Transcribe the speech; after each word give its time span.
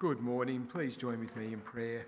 Good 0.00 0.20
morning. 0.20 0.64
Please 0.64 0.96
join 0.96 1.20
with 1.20 1.36
me 1.36 1.52
in 1.52 1.60
prayer. 1.60 2.06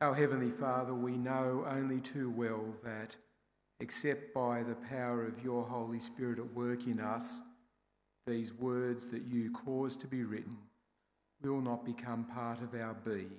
Our 0.00 0.14
Heavenly 0.14 0.50
Father, 0.50 0.94
we 0.94 1.18
know 1.18 1.66
only 1.68 2.00
too 2.00 2.30
well 2.30 2.64
that, 2.82 3.14
except 3.80 4.32
by 4.32 4.62
the 4.62 4.74
power 4.74 5.26
of 5.26 5.44
your 5.44 5.64
Holy 5.64 6.00
Spirit 6.00 6.38
at 6.38 6.54
work 6.54 6.86
in 6.86 6.98
us, 6.98 7.42
these 8.26 8.54
words 8.54 9.04
that 9.08 9.24
you 9.26 9.50
cause 9.50 9.96
to 9.96 10.06
be 10.06 10.24
written 10.24 10.56
will 11.42 11.60
not 11.60 11.84
become 11.84 12.24
part 12.24 12.62
of 12.62 12.74
our 12.74 12.94
being. 13.04 13.36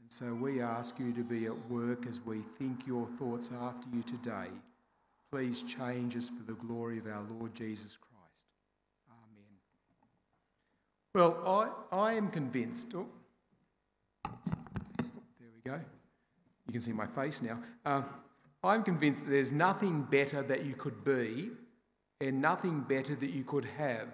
And 0.00 0.08
so 0.08 0.32
we 0.32 0.62
ask 0.62 0.98
you 0.98 1.12
to 1.12 1.22
be 1.22 1.44
at 1.44 1.70
work 1.70 2.06
as 2.06 2.24
we 2.24 2.40
think 2.58 2.86
your 2.86 3.06
thoughts 3.18 3.50
after 3.60 3.86
you 3.94 4.02
today. 4.04 4.48
Please 5.30 5.60
change 5.64 6.16
us 6.16 6.30
for 6.30 6.50
the 6.50 6.58
glory 6.58 6.96
of 6.96 7.06
our 7.06 7.26
Lord 7.38 7.54
Jesus 7.54 7.98
Christ. 7.98 8.17
Well, 11.14 11.72
I, 11.92 11.96
I 11.96 12.12
am 12.14 12.30
convinced. 12.30 12.88
Oh, 12.94 13.06
there 14.24 15.48
we 15.54 15.70
go. 15.70 15.80
You 16.66 16.72
can 16.72 16.80
see 16.80 16.92
my 16.92 17.06
face 17.06 17.40
now. 17.40 17.58
Uh, 17.86 18.02
I'm 18.62 18.82
convinced 18.82 19.24
that 19.24 19.30
there's 19.30 19.52
nothing 19.52 20.02
better 20.02 20.42
that 20.42 20.64
you 20.64 20.74
could 20.74 21.04
be 21.04 21.50
and 22.20 22.40
nothing 22.40 22.80
better 22.80 23.14
that 23.14 23.30
you 23.30 23.44
could 23.44 23.64
have 23.64 24.08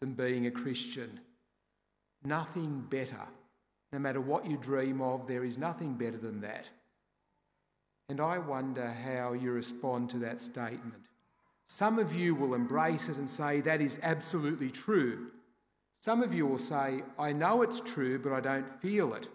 than 0.00 0.12
being 0.12 0.46
a 0.46 0.50
Christian. 0.50 1.20
Nothing 2.24 2.84
better. 2.90 3.22
No 3.92 3.98
matter 3.98 4.20
what 4.20 4.46
you 4.46 4.56
dream 4.56 5.00
of, 5.00 5.26
there 5.26 5.44
is 5.44 5.58
nothing 5.58 5.94
better 5.94 6.18
than 6.18 6.40
that. 6.40 6.68
And 8.08 8.20
I 8.20 8.38
wonder 8.38 8.92
how 8.92 9.32
you 9.32 9.52
respond 9.52 10.10
to 10.10 10.18
that 10.18 10.40
statement. 10.40 11.06
Some 11.66 11.98
of 11.98 12.14
you 12.14 12.34
will 12.34 12.54
embrace 12.54 13.08
it 13.08 13.16
and 13.16 13.30
say 13.30 13.60
that 13.62 13.80
is 13.80 13.98
absolutely 14.02 14.70
true. 14.70 15.30
Some 16.02 16.20
of 16.20 16.34
you 16.34 16.48
will 16.48 16.58
say, 16.58 17.04
I 17.16 17.30
know 17.30 17.62
it's 17.62 17.80
true, 17.80 18.18
but 18.18 18.32
I 18.32 18.40
don't 18.40 18.80
feel 18.80 19.14
it. 19.14 19.28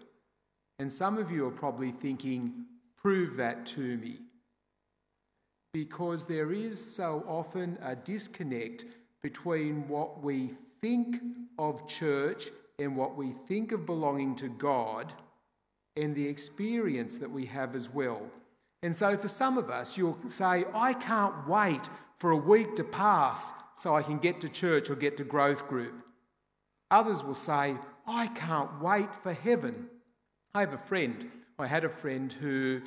And 0.78 0.92
some 0.92 1.16
of 1.16 1.30
you 1.30 1.46
are 1.46 1.50
probably 1.50 1.92
thinking, 1.92 2.66
prove 2.98 3.36
that 3.36 3.64
to 3.66 3.96
me. 3.96 4.18
Because 5.72 6.26
there 6.26 6.52
is 6.52 6.78
so 6.78 7.24
often 7.26 7.78
a 7.82 7.96
disconnect 7.96 8.84
between 9.22 9.88
what 9.88 10.22
we 10.22 10.50
think 10.82 11.16
of 11.58 11.88
church 11.88 12.50
and 12.78 12.94
what 12.94 13.16
we 13.16 13.32
think 13.32 13.72
of 13.72 13.86
belonging 13.86 14.36
to 14.36 14.48
God 14.50 15.14
and 15.96 16.14
the 16.14 16.28
experience 16.28 17.16
that 17.16 17.30
we 17.30 17.46
have 17.46 17.74
as 17.76 17.88
well. 17.88 18.20
And 18.82 18.94
so, 18.94 19.16
for 19.16 19.26
some 19.26 19.56
of 19.56 19.70
us, 19.70 19.96
you'll 19.96 20.18
say, 20.26 20.66
I 20.74 20.92
can't 20.92 21.48
wait 21.48 21.88
for 22.18 22.32
a 22.32 22.36
week 22.36 22.76
to 22.76 22.84
pass 22.84 23.54
so 23.74 23.96
I 23.96 24.02
can 24.02 24.18
get 24.18 24.38
to 24.42 24.50
church 24.50 24.90
or 24.90 24.96
get 24.96 25.16
to 25.16 25.24
growth 25.24 25.66
group. 25.66 26.04
Others 26.90 27.22
will 27.22 27.34
say, 27.34 27.76
I 28.06 28.28
can't 28.28 28.80
wait 28.80 29.14
for 29.22 29.32
heaven. 29.32 29.88
I 30.54 30.60
have 30.60 30.72
a 30.72 30.78
friend, 30.78 31.30
I 31.58 31.66
had 31.66 31.84
a 31.84 31.88
friend 31.88 32.32
who, 32.32 32.80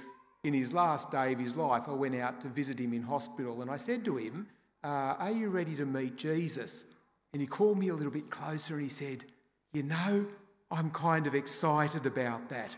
in 0.43 0.53
his 0.53 0.73
last 0.73 1.11
day 1.11 1.33
of 1.33 1.39
his 1.39 1.55
life, 1.55 1.83
I 1.87 1.91
went 1.91 2.15
out 2.15 2.41
to 2.41 2.47
visit 2.47 2.79
him 2.79 2.93
in 2.93 3.03
hospital 3.03 3.61
and 3.61 3.69
I 3.69 3.77
said 3.77 4.03
to 4.05 4.17
him, 4.17 4.47
uh, 4.83 4.87
Are 5.17 5.31
you 5.31 5.49
ready 5.49 5.75
to 5.75 5.85
meet 5.85 6.15
Jesus? 6.15 6.85
And 7.33 7.41
he 7.41 7.47
called 7.47 7.77
me 7.77 7.89
a 7.89 7.95
little 7.95 8.11
bit 8.11 8.29
closer 8.29 8.75
and 8.75 8.83
he 8.83 8.89
said, 8.89 9.25
You 9.73 9.83
know, 9.83 10.25
I'm 10.71 10.89
kind 10.89 11.27
of 11.27 11.35
excited 11.35 12.05
about 12.05 12.49
that. 12.49 12.75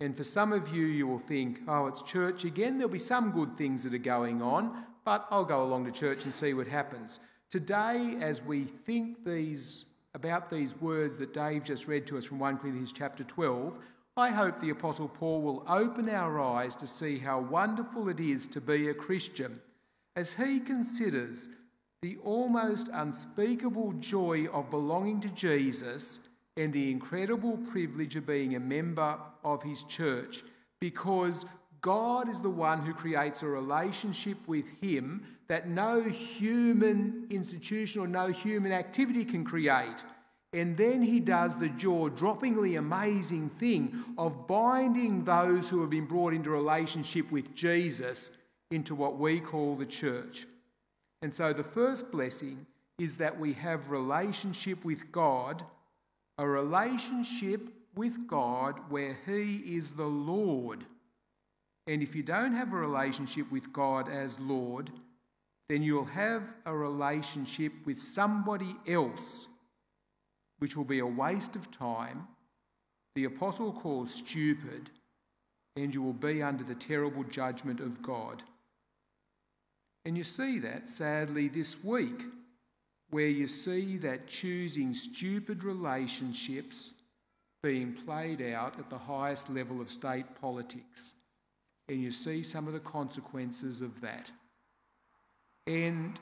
And 0.00 0.16
for 0.16 0.24
some 0.24 0.52
of 0.52 0.74
you, 0.74 0.86
you 0.86 1.06
will 1.06 1.18
think, 1.18 1.60
oh, 1.68 1.86
it's 1.86 2.02
church 2.02 2.44
again. 2.44 2.76
There'll 2.76 2.92
be 2.92 2.98
some 2.98 3.30
good 3.30 3.56
things 3.56 3.84
that 3.84 3.94
are 3.94 3.98
going 3.98 4.42
on, 4.42 4.84
but 5.04 5.26
I'll 5.30 5.44
go 5.44 5.62
along 5.62 5.84
to 5.86 5.92
church 5.92 6.24
and 6.24 6.34
see 6.34 6.52
what 6.52 6.66
happens. 6.66 7.20
Today, 7.48 8.16
as 8.20 8.42
we 8.42 8.64
think 8.64 9.24
these 9.24 9.86
about 10.14 10.50
these 10.50 10.80
words 10.80 11.18
that 11.18 11.34
Dave 11.34 11.64
just 11.64 11.88
read 11.88 12.06
to 12.06 12.18
us 12.18 12.24
from 12.24 12.38
1 12.38 12.58
Corinthians 12.58 12.92
chapter 12.92 13.24
12, 13.24 13.78
I 14.16 14.30
hope 14.30 14.60
the 14.60 14.70
Apostle 14.70 15.08
Paul 15.08 15.42
will 15.42 15.64
open 15.68 16.08
our 16.08 16.40
eyes 16.40 16.76
to 16.76 16.86
see 16.86 17.18
how 17.18 17.40
wonderful 17.40 18.08
it 18.08 18.20
is 18.20 18.46
to 18.48 18.60
be 18.60 18.88
a 18.88 18.94
Christian 18.94 19.60
as 20.14 20.32
he 20.32 20.60
considers 20.60 21.48
the 22.02 22.16
almost 22.22 22.88
unspeakable 22.92 23.92
joy 23.94 24.46
of 24.52 24.70
belonging 24.70 25.20
to 25.22 25.28
Jesus 25.30 26.20
and 26.56 26.72
the 26.72 26.90
incredible 26.90 27.56
privilege 27.72 28.14
of 28.14 28.26
being 28.26 28.54
a 28.54 28.60
member 28.60 29.18
of 29.44 29.62
his 29.62 29.82
church 29.84 30.44
because 30.80 31.44
God 31.84 32.30
is 32.30 32.40
the 32.40 32.48
one 32.48 32.80
who 32.80 32.94
creates 32.94 33.42
a 33.42 33.46
relationship 33.46 34.38
with 34.46 34.64
him 34.80 35.22
that 35.48 35.68
no 35.68 36.02
human 36.02 37.26
institution 37.28 38.00
or 38.00 38.06
no 38.06 38.28
human 38.28 38.72
activity 38.72 39.22
can 39.22 39.44
create. 39.44 40.02
And 40.54 40.78
then 40.78 41.02
he 41.02 41.20
does 41.20 41.58
the 41.58 41.68
jaw 41.68 42.08
droppingly 42.08 42.78
amazing 42.78 43.50
thing 43.50 44.02
of 44.16 44.46
binding 44.46 45.24
those 45.24 45.68
who 45.68 45.82
have 45.82 45.90
been 45.90 46.06
brought 46.06 46.32
into 46.32 46.48
relationship 46.48 47.30
with 47.30 47.54
Jesus 47.54 48.30
into 48.70 48.94
what 48.94 49.18
we 49.18 49.38
call 49.38 49.76
the 49.76 49.84
church. 49.84 50.46
And 51.20 51.34
so 51.34 51.52
the 51.52 51.62
first 51.62 52.10
blessing 52.10 52.64
is 52.98 53.18
that 53.18 53.38
we 53.38 53.52
have 53.52 53.90
relationship 53.90 54.82
with 54.86 55.12
God, 55.12 55.62
a 56.38 56.48
relationship 56.48 57.68
with 57.94 58.26
God 58.26 58.80
where 58.88 59.18
he 59.26 59.56
is 59.76 59.92
the 59.92 60.06
Lord. 60.06 60.86
And 61.86 62.02
if 62.02 62.14
you 62.14 62.22
don't 62.22 62.54
have 62.54 62.72
a 62.72 62.76
relationship 62.76 63.50
with 63.52 63.72
God 63.72 64.08
as 64.08 64.38
Lord, 64.40 64.90
then 65.68 65.82
you'll 65.82 66.04
have 66.04 66.56
a 66.66 66.74
relationship 66.74 67.72
with 67.84 68.00
somebody 68.00 68.76
else, 68.86 69.46
which 70.58 70.76
will 70.76 70.84
be 70.84 71.00
a 71.00 71.06
waste 71.06 71.56
of 71.56 71.70
time. 71.70 72.26
The 73.14 73.24
apostle 73.24 73.72
calls 73.72 74.14
stupid, 74.14 74.90
and 75.76 75.94
you 75.94 76.02
will 76.02 76.12
be 76.12 76.42
under 76.42 76.64
the 76.64 76.74
terrible 76.74 77.24
judgment 77.24 77.80
of 77.80 78.02
God. 78.02 78.42
And 80.04 80.16
you 80.16 80.24
see 80.24 80.58
that 80.60 80.88
sadly 80.88 81.48
this 81.48 81.82
week, 81.82 82.22
where 83.10 83.28
you 83.28 83.46
see 83.46 83.96
that 83.98 84.26
choosing 84.26 84.92
stupid 84.92 85.64
relationships 85.64 86.92
being 87.62 87.92
played 87.92 88.42
out 88.42 88.78
at 88.78 88.90
the 88.90 88.98
highest 88.98 89.48
level 89.48 89.80
of 89.80 89.88
state 89.90 90.26
politics. 90.40 91.14
And 91.88 92.02
you 92.02 92.10
see 92.10 92.42
some 92.42 92.66
of 92.66 92.72
the 92.72 92.80
consequences 92.80 93.80
of 93.80 94.00
that. 94.00 94.30
And 95.66 96.18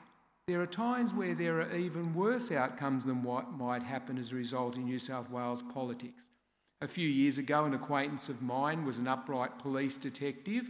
there 0.47 0.61
are 0.61 0.67
times 0.67 1.13
where 1.13 1.35
there 1.35 1.61
are 1.61 1.75
even 1.75 2.13
worse 2.13 2.51
outcomes 2.51 3.05
than 3.05 3.23
what 3.23 3.57
might 3.57 3.81
happen 3.81 4.17
as 4.17 4.31
a 4.31 4.35
result 4.35 4.75
in 4.75 4.83
New 4.85 4.99
South 4.99 5.29
Wales 5.29 5.61
politics. 5.61 6.23
A 6.81 6.87
few 6.87 7.07
years 7.07 7.37
ago, 7.37 7.63
an 7.63 7.73
acquaintance 7.73 8.27
of 8.27 8.41
mine 8.41 8.83
was 8.83 8.97
an 8.97 9.07
upright 9.07 9.57
police 9.57 9.95
detective. 9.95 10.65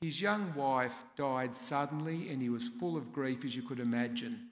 His 0.00 0.20
young 0.20 0.52
wife 0.54 1.04
died 1.16 1.54
suddenly 1.54 2.30
and 2.30 2.42
he 2.42 2.48
was 2.48 2.66
full 2.66 2.96
of 2.96 3.12
grief, 3.12 3.44
as 3.44 3.54
you 3.54 3.62
could 3.62 3.78
imagine. 3.78 4.48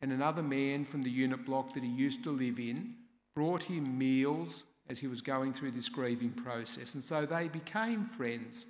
And 0.00 0.12
another 0.12 0.42
man 0.42 0.84
from 0.84 1.02
the 1.02 1.10
unit 1.10 1.44
block 1.44 1.74
that 1.74 1.82
he 1.82 1.90
used 1.90 2.24
to 2.24 2.30
live 2.30 2.58
in 2.58 2.94
brought 3.34 3.62
him 3.62 3.98
meals 3.98 4.64
as 4.92 5.00
he 5.00 5.06
was 5.06 5.22
going 5.22 5.54
through 5.54 5.70
this 5.70 5.88
grieving 5.88 6.30
process. 6.30 6.94
And 6.94 7.02
so 7.02 7.24
they 7.24 7.48
became 7.48 8.04
friends. 8.04 8.66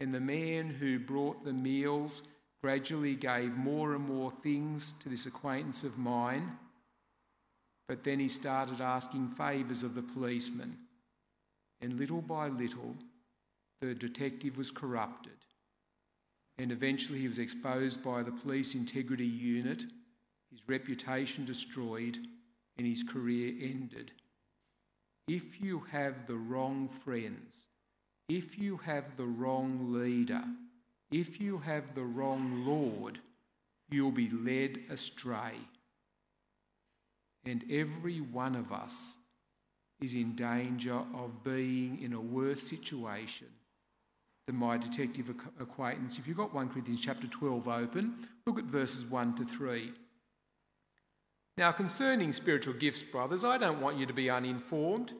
And 0.00 0.12
the 0.12 0.20
man 0.20 0.68
who 0.68 0.98
brought 0.98 1.44
the 1.44 1.52
meals 1.52 2.22
gradually 2.62 3.14
gave 3.14 3.56
more 3.56 3.94
and 3.94 4.04
more 4.04 4.32
things 4.42 4.94
to 5.00 5.08
this 5.08 5.24
acquaintance 5.24 5.84
of 5.84 5.98
mine, 5.98 6.58
but 7.86 8.02
then 8.02 8.18
he 8.18 8.28
started 8.28 8.80
asking 8.80 9.28
favours 9.38 9.84
of 9.84 9.94
the 9.94 10.02
policeman. 10.02 10.76
And 11.80 11.96
little 11.96 12.22
by 12.22 12.48
little, 12.48 12.96
the 13.80 13.94
detective 13.94 14.56
was 14.56 14.72
corrupted. 14.72 15.38
And 16.58 16.72
eventually, 16.72 17.20
he 17.20 17.28
was 17.28 17.38
exposed 17.38 18.02
by 18.02 18.24
the 18.24 18.32
police 18.32 18.74
integrity 18.74 19.26
unit, 19.26 19.84
his 20.50 20.60
reputation 20.66 21.44
destroyed, 21.44 22.18
and 22.78 22.86
his 22.86 23.04
career 23.04 23.54
ended. 23.62 24.10
If 25.28 25.60
you 25.60 25.82
have 25.90 26.26
the 26.26 26.36
wrong 26.36 26.88
friends, 27.04 27.64
if 28.28 28.58
you 28.58 28.76
have 28.78 29.16
the 29.16 29.24
wrong 29.24 29.92
leader, 29.92 30.44
if 31.10 31.40
you 31.40 31.58
have 31.58 31.94
the 31.94 32.04
wrong 32.04 32.64
Lord, 32.64 33.20
you'll 33.90 34.12
be 34.12 34.30
led 34.30 34.78
astray. 34.90 35.54
And 37.44 37.64
every 37.70 38.20
one 38.20 38.56
of 38.56 38.72
us 38.72 39.16
is 40.00 40.14
in 40.14 40.34
danger 40.36 41.00
of 41.14 41.42
being 41.44 42.02
in 42.02 42.12
a 42.12 42.20
worse 42.20 42.62
situation 42.62 43.48
than 44.46 44.56
my 44.56 44.76
detective 44.76 45.30
acquaintance. 45.60 46.18
If 46.18 46.26
you've 46.26 46.36
got 46.36 46.54
1 46.54 46.68
Corinthians 46.68 47.00
chapter 47.00 47.26
12 47.26 47.66
open, 47.66 48.28
look 48.46 48.58
at 48.58 48.64
verses 48.64 49.06
1 49.06 49.36
to 49.36 49.44
3. 49.44 49.92
Now, 51.58 51.72
concerning 51.72 52.32
spiritual 52.32 52.74
gifts, 52.74 53.02
brothers, 53.02 53.44
I 53.44 53.56
don't 53.56 53.80
want 53.80 53.98
you 53.98 54.06
to 54.06 54.12
be 54.12 54.28
uninformed. 54.28 55.14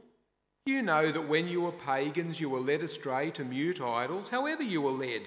You 0.67 0.83
know 0.83 1.11
that 1.11 1.29
when 1.29 1.49
you 1.49 1.63
were 1.63 1.73
pagans, 1.73 2.41
you 2.41 2.51
were 2.51 2.61
led 2.61 2.83
astray 2.83 3.31
to 3.33 3.45
mute 3.45 3.81
idols, 3.81 4.29
however, 4.29 4.63
you 4.63 4.83
were 4.83 4.91
led. 4.91 5.23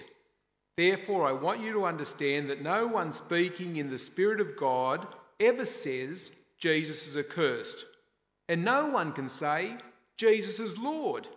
Therefore, 0.78 1.28
I 1.28 1.32
want 1.32 1.62
you 1.62 1.74
to 1.74 1.86
understand 1.86 2.50
that 2.50 2.62
no 2.62 2.88
one 2.88 3.12
speaking 3.12 3.78
in 3.78 3.90
the 3.90 3.98
Spirit 3.98 4.40
of 4.40 4.56
God 4.56 5.08
ever 5.40 5.66
says, 5.66 6.32
Jesus 6.58 7.08
is 7.08 7.18
accursed. 7.18 7.86
And 8.48 8.64
no 8.64 8.88
one 8.88 9.12
can 9.12 9.30
say 9.30 9.78
Jesus 10.18 10.60
is 10.60 10.78
Lord 10.78 11.28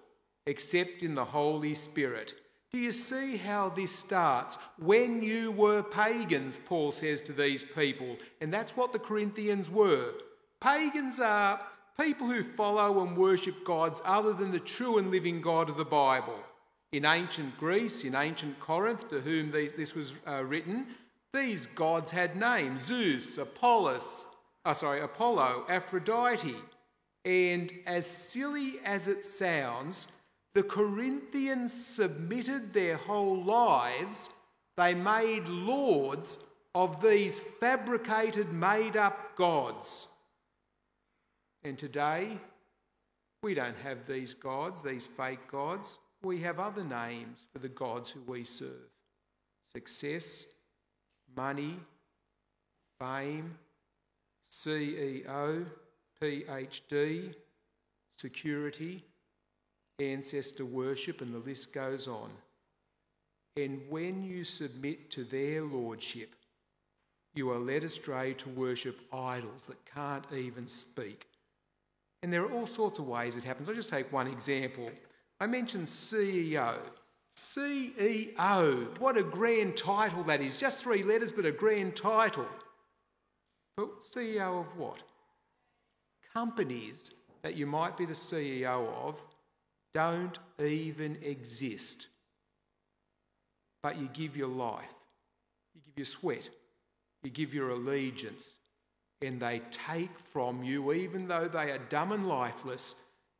except 0.46 1.02
in 1.02 1.14
the 1.14 1.24
Holy 1.24 1.74
Spirit. 1.74 2.34
Do 2.72 2.78
you 2.78 2.92
see 2.92 3.36
how 3.36 3.68
this 3.68 3.94
starts? 3.94 4.56
When 4.78 5.22
you 5.22 5.52
were 5.52 5.82
pagans, 5.82 6.58
Paul 6.64 6.90
says 6.90 7.20
to 7.22 7.34
these 7.34 7.66
people, 7.66 8.16
and 8.40 8.50
that's 8.50 8.74
what 8.74 8.92
the 8.92 8.98
Corinthians 8.98 9.68
were. 9.68 10.14
Pagans 10.58 11.20
are 11.20 11.60
people 12.00 12.26
who 12.26 12.42
follow 12.42 13.02
and 13.02 13.14
worship 13.14 13.62
gods 13.66 14.00
other 14.06 14.32
than 14.32 14.50
the 14.50 14.58
true 14.58 14.96
and 14.96 15.10
living 15.10 15.42
God 15.42 15.68
of 15.68 15.76
the 15.76 15.84
Bible. 15.84 16.38
In 16.92 17.04
ancient 17.04 17.58
Greece, 17.58 18.04
in 18.04 18.14
ancient 18.14 18.58
Corinth, 18.58 19.06
to 19.10 19.20
whom 19.20 19.50
this 19.50 19.94
was 19.94 20.14
uh, 20.26 20.42
written, 20.42 20.86
these 21.34 21.66
gods 21.66 22.10
had 22.10 22.36
names 22.36 22.86
Zeus, 22.86 23.36
Apollos, 23.36 24.24
oh, 24.64 24.72
sorry, 24.72 25.02
Apollo, 25.02 25.66
Aphrodite. 25.68 26.56
And 27.26 27.70
as 27.84 28.06
silly 28.06 28.76
as 28.82 29.08
it 29.08 29.26
sounds, 29.26 30.08
the 30.54 30.62
Corinthians 30.62 31.72
submitted 31.72 32.72
their 32.72 32.96
whole 32.96 33.42
lives, 33.42 34.28
they 34.76 34.94
made 34.94 35.46
lords 35.46 36.38
of 36.74 37.00
these 37.00 37.40
fabricated, 37.60 38.52
made 38.52 38.96
up 38.96 39.36
gods. 39.36 40.08
And 41.64 41.78
today, 41.78 42.38
we 43.42 43.54
don't 43.54 43.76
have 43.78 44.06
these 44.06 44.34
gods, 44.34 44.82
these 44.82 45.06
fake 45.06 45.50
gods. 45.50 45.98
We 46.22 46.40
have 46.42 46.60
other 46.60 46.84
names 46.84 47.46
for 47.52 47.58
the 47.58 47.68
gods 47.68 48.10
who 48.10 48.20
we 48.22 48.44
serve 48.44 48.90
success, 49.72 50.44
money, 51.34 51.78
fame, 53.00 53.56
CEO, 54.50 55.64
PhD, 56.20 57.34
security, 58.16 59.02
ancestor 59.98 60.64
worship, 60.64 61.20
and 61.20 61.34
the 61.34 61.38
list 61.38 61.72
goes 61.72 62.08
on. 62.08 62.30
And 63.56 63.82
when 63.90 64.22
you 64.22 64.44
submit 64.44 65.10
to 65.12 65.24
their 65.24 65.62
lordship, 65.62 66.34
you 67.34 67.50
are 67.50 67.58
led 67.58 67.84
astray 67.84 68.34
to 68.34 68.48
worship 68.50 69.00
idols 69.12 69.66
that 69.66 69.84
can't 69.86 70.24
even 70.32 70.66
speak. 70.66 71.26
And 72.22 72.32
there 72.32 72.42
are 72.42 72.52
all 72.52 72.66
sorts 72.66 72.98
of 72.98 73.06
ways 73.06 73.36
it 73.36 73.44
happens. 73.44 73.68
I'll 73.68 73.74
just 73.74 73.90
take 73.90 74.12
one 74.12 74.26
example. 74.26 74.90
I 75.40 75.46
mentioned 75.46 75.86
CEO. 75.86 76.78
CEO, 77.36 78.98
what 78.98 79.16
a 79.16 79.22
grand 79.22 79.76
title 79.76 80.22
that 80.24 80.40
is. 80.40 80.56
Just 80.56 80.78
three 80.78 81.02
letters, 81.02 81.32
but 81.32 81.46
a 81.46 81.52
grand 81.52 81.96
title. 81.96 82.46
But 83.76 84.00
CEO 84.00 84.60
of 84.60 84.76
what? 84.76 85.02
Companies 86.32 87.10
that 87.42 87.56
you 87.56 87.66
might 87.66 87.96
be 87.96 88.04
the 88.04 88.12
CEO 88.12 88.86
of 88.94 89.20
don't 89.94 90.38
even 90.60 91.18
exist. 91.22 92.08
But 93.82 93.98
you 93.98 94.08
give 94.12 94.36
your 94.36 94.48
life, 94.48 94.94
you 95.74 95.80
give 95.84 95.98
your 95.98 96.06
sweat, 96.06 96.48
you 97.22 97.30
give 97.30 97.52
your 97.52 97.70
allegiance, 97.70 98.58
and 99.20 99.40
they 99.40 99.62
take 99.70 100.18
from 100.18 100.62
you, 100.62 100.92
even 100.92 101.28
though 101.28 101.48
they 101.48 101.70
are 101.70 101.78
dumb 101.88 102.12
and 102.12 102.28
lifeless, 102.28 102.94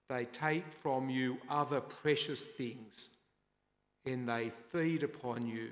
they 0.09 0.25
take 0.27 0.65
from 0.81 1.09
you 1.09 1.39
other 1.49 1.81
precious 1.81 2.45
things 2.45 3.09
and 4.05 4.29
they 4.29 4.53
feed 4.71 5.03
upon 5.03 5.47
you 5.47 5.71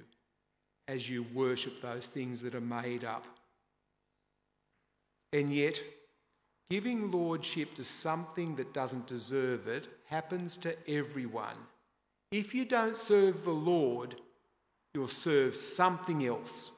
as 0.89 1.09
you 1.09 1.25
worship 1.35 1.81
those 1.81 2.07
things 2.07 2.41
that 2.43 2.55
are 2.55 2.61
made 2.61 3.05
up. 3.05 3.25
And 5.33 5.53
yet, 5.53 5.81
giving 6.71 7.11
lordship 7.11 7.75
to 7.75 7.85
something 7.85 8.55
that 8.55 8.73
doesn't 8.73 9.07
deserve 9.09 9.67
it 9.67 9.89
happens 10.07 10.57
to 10.57 10.77
everyone. 10.89 11.57
If 12.31 12.55
you 12.55 12.65
don't 12.65 12.97
serve 12.97 13.45
the 13.45 13.51
Lord, 13.51 14.15
you'll 14.95 15.09
serve 15.09 15.57
something 15.57 16.25
else, 16.25 16.71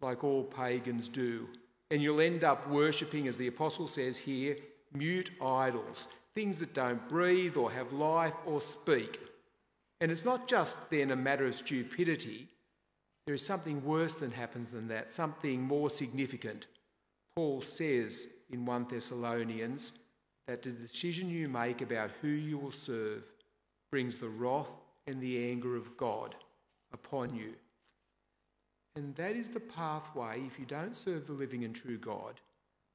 like 0.00 0.24
all 0.24 0.44
pagans 0.44 1.10
do. 1.10 1.46
And 1.90 2.02
you'll 2.02 2.22
end 2.22 2.42
up 2.42 2.68
worshipping, 2.70 3.28
as 3.28 3.36
the 3.36 3.48
apostle 3.48 3.86
says 3.86 4.16
here, 4.16 4.56
mute 4.94 5.30
idols, 5.42 6.08
things 6.34 6.58
that 6.60 6.72
don't 6.72 7.06
breathe 7.08 7.56
or 7.56 7.70
have 7.70 7.92
life 7.92 8.34
or 8.46 8.62
speak. 8.62 9.20
And 10.00 10.10
it's 10.10 10.24
not 10.24 10.48
just 10.48 10.76
then 10.90 11.10
a 11.10 11.16
matter 11.16 11.46
of 11.46 11.54
stupidity, 11.54 12.48
there 13.26 13.34
is 13.34 13.44
something 13.44 13.84
worse 13.84 14.14
than 14.14 14.30
happens 14.30 14.70
than 14.70 14.88
that, 14.88 15.12
something 15.12 15.60
more 15.60 15.90
significant. 15.90 16.66
Paul 17.36 17.60
says 17.60 18.28
in 18.50 18.64
1 18.64 18.86
Thessalonians 18.88 19.92
that 20.46 20.62
the 20.62 20.70
decision 20.70 21.28
you 21.28 21.48
make 21.48 21.82
about 21.82 22.10
who 22.22 22.28
you 22.28 22.58
will 22.58 22.70
serve 22.70 23.22
brings 23.90 24.18
the 24.18 24.28
wrath 24.28 24.72
and 25.06 25.20
the 25.20 25.50
anger 25.50 25.76
of 25.76 25.96
God 25.96 26.34
upon 26.92 27.34
you. 27.34 27.54
And 28.96 29.14
that 29.16 29.36
is 29.36 29.48
the 29.48 29.60
pathway, 29.60 30.42
if 30.46 30.58
you 30.58 30.64
don't 30.64 30.96
serve 30.96 31.26
the 31.26 31.32
living 31.32 31.64
and 31.64 31.74
true 31.74 31.98
God, 31.98 32.40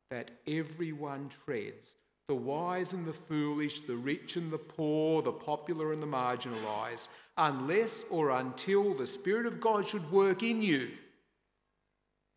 that 0.10 0.32
everyone 0.48 1.30
treads 1.46 1.96
the 2.28 2.36
wise 2.36 2.94
and 2.94 3.06
the 3.06 3.14
foolish, 3.14 3.82
the 3.82 3.96
rich 3.96 4.38
and 4.38 4.52
the 4.52 4.58
poor, 4.58 5.22
the 5.22 5.32
popular 5.32 5.92
and 5.92 6.02
the 6.02 6.08
marginalised, 6.08 7.10
unless 7.38 8.06
or 8.10 8.32
until 8.32 8.94
the 8.94 9.06
Spirit 9.08 9.46
of 9.46 9.60
God 9.60 9.88
should 9.88 10.10
work 10.12 10.42
in 10.42 10.62
you. 10.62 10.90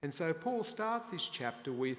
And 0.03 0.13
so 0.13 0.33
Paul 0.33 0.65
starts 0.65 1.07
this 1.07 1.27
chapter 1.27 1.73
with 1.73 1.99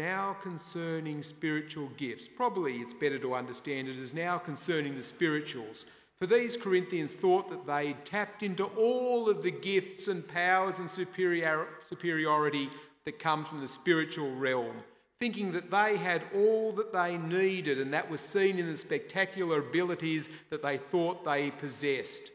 now 0.00 0.34
concerning 0.42 1.22
spiritual 1.22 1.88
gifts. 1.98 2.26
Probably 2.26 2.76
it's 2.76 2.94
better 2.94 3.18
to 3.18 3.34
understand 3.34 3.86
it 3.86 3.98
as 3.98 4.14
now 4.14 4.38
concerning 4.38 4.96
the 4.96 5.02
spirituals. 5.02 5.84
For 6.18 6.26
these 6.26 6.56
Corinthians 6.56 7.12
thought 7.12 7.48
that 7.50 7.66
they'd 7.66 8.02
tapped 8.06 8.42
into 8.42 8.64
all 8.64 9.28
of 9.28 9.42
the 9.42 9.50
gifts 9.50 10.08
and 10.08 10.26
powers 10.26 10.78
and 10.78 10.90
superior, 10.90 11.68
superiority 11.82 12.70
that 13.04 13.18
come 13.18 13.44
from 13.44 13.60
the 13.60 13.68
spiritual 13.68 14.34
realm 14.34 14.76
thinking 15.20 15.52
that 15.52 15.70
they 15.70 15.98
had 15.98 16.22
all 16.34 16.72
that 16.72 16.94
they 16.94 17.18
needed, 17.18 17.78
and 17.78 17.92
that 17.92 18.10
was 18.10 18.22
seen 18.22 18.58
in 18.58 18.66
the 18.66 18.76
spectacular 18.76 19.58
abilities 19.58 20.30
that 20.48 20.62
they 20.62 20.78
thought 20.78 21.26
they 21.26 21.50
possessed. 21.50 22.30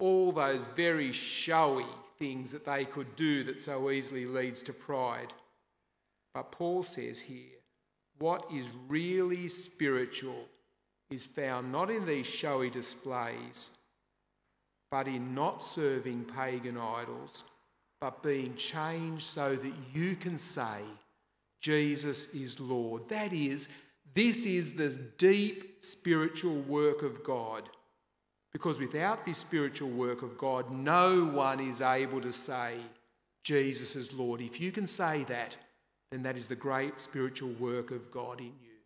All 0.00 0.32
those 0.32 0.64
very 0.74 1.12
showy 1.12 1.86
things 2.18 2.50
that 2.50 2.64
they 2.64 2.84
could 2.84 3.14
do 3.14 3.44
that 3.44 3.60
so 3.60 3.90
easily 3.90 4.26
leads 4.26 4.60
to 4.62 4.72
pride. 4.72 5.32
But 6.36 6.52
Paul 6.52 6.82
says 6.82 7.18
here, 7.18 7.56
what 8.18 8.44
is 8.52 8.66
really 8.88 9.48
spiritual 9.48 10.44
is 11.08 11.24
found 11.24 11.72
not 11.72 11.90
in 11.90 12.04
these 12.04 12.26
showy 12.26 12.68
displays, 12.68 13.70
but 14.90 15.08
in 15.08 15.34
not 15.34 15.62
serving 15.62 16.26
pagan 16.26 16.76
idols, 16.76 17.44
but 18.02 18.22
being 18.22 18.54
changed 18.54 19.26
so 19.26 19.56
that 19.56 19.72
you 19.94 20.14
can 20.14 20.38
say, 20.38 20.82
Jesus 21.62 22.26
is 22.34 22.60
Lord. 22.60 23.08
That 23.08 23.32
is, 23.32 23.68
this 24.14 24.44
is 24.44 24.74
the 24.74 24.90
deep 25.16 25.82
spiritual 25.82 26.60
work 26.60 27.00
of 27.00 27.24
God. 27.24 27.70
Because 28.52 28.78
without 28.78 29.24
this 29.24 29.38
spiritual 29.38 29.88
work 29.88 30.20
of 30.20 30.36
God, 30.36 30.70
no 30.70 31.24
one 31.24 31.60
is 31.60 31.80
able 31.80 32.20
to 32.20 32.30
say, 32.30 32.74
Jesus 33.42 33.96
is 33.96 34.12
Lord. 34.12 34.42
If 34.42 34.60
you 34.60 34.70
can 34.70 34.86
say 34.86 35.24
that, 35.28 35.56
then 36.10 36.22
that 36.22 36.36
is 36.36 36.46
the 36.46 36.54
great 36.54 36.98
spiritual 36.98 37.50
work 37.58 37.90
of 37.90 38.10
God 38.10 38.40
in 38.40 38.46
you. 38.46 38.76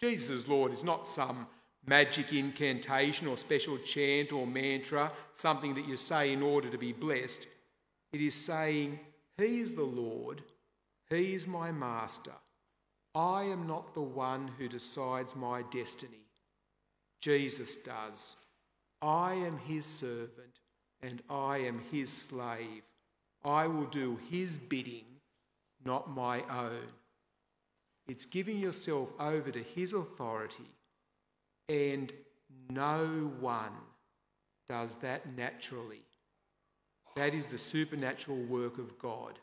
Jesus 0.00 0.48
Lord 0.48 0.72
is 0.72 0.84
not 0.84 1.06
some 1.06 1.46
magic 1.86 2.32
incantation 2.32 3.26
or 3.26 3.36
special 3.36 3.78
chant 3.78 4.32
or 4.32 4.46
mantra, 4.46 5.12
something 5.34 5.74
that 5.74 5.86
you 5.86 5.96
say 5.96 6.32
in 6.32 6.42
order 6.42 6.70
to 6.70 6.78
be 6.78 6.92
blessed. 6.92 7.46
It 8.12 8.20
is 8.20 8.34
saying, 8.34 8.98
He 9.38 9.60
is 9.60 9.74
the 9.74 9.82
Lord 9.82 10.42
he 11.10 11.34
is 11.34 11.46
my 11.46 11.70
master. 11.70 12.32
I 13.14 13.44
am 13.44 13.66
not 13.66 13.94
the 13.94 14.02
one 14.02 14.50
who 14.58 14.68
decides 14.68 15.36
my 15.36 15.62
destiny. 15.70 16.26
Jesus 17.20 17.76
does. 17.76 18.36
I 19.00 19.34
am 19.34 19.58
his 19.58 19.86
servant 19.86 20.60
and 21.02 21.22
I 21.28 21.58
am 21.58 21.80
his 21.90 22.10
slave. 22.10 22.82
I 23.44 23.66
will 23.66 23.86
do 23.86 24.18
his 24.30 24.58
bidding, 24.58 25.04
not 25.84 26.10
my 26.10 26.42
own. 26.50 26.88
It's 28.06 28.26
giving 28.26 28.58
yourself 28.58 29.08
over 29.18 29.50
to 29.50 29.62
his 29.62 29.92
authority, 29.92 30.70
and 31.68 32.12
no 32.70 33.30
one 33.40 33.72
does 34.68 34.96
that 34.96 35.36
naturally. 35.36 36.02
That 37.16 37.34
is 37.34 37.46
the 37.46 37.58
supernatural 37.58 38.42
work 38.42 38.78
of 38.78 38.98
God 38.98 39.38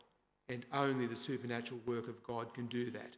and 0.49 0.65
only 0.73 1.07
the 1.07 1.15
supernatural 1.15 1.79
work 1.85 2.07
of 2.07 2.21
God 2.23 2.53
can 2.53 2.67
do 2.67 2.91
that. 2.91 3.15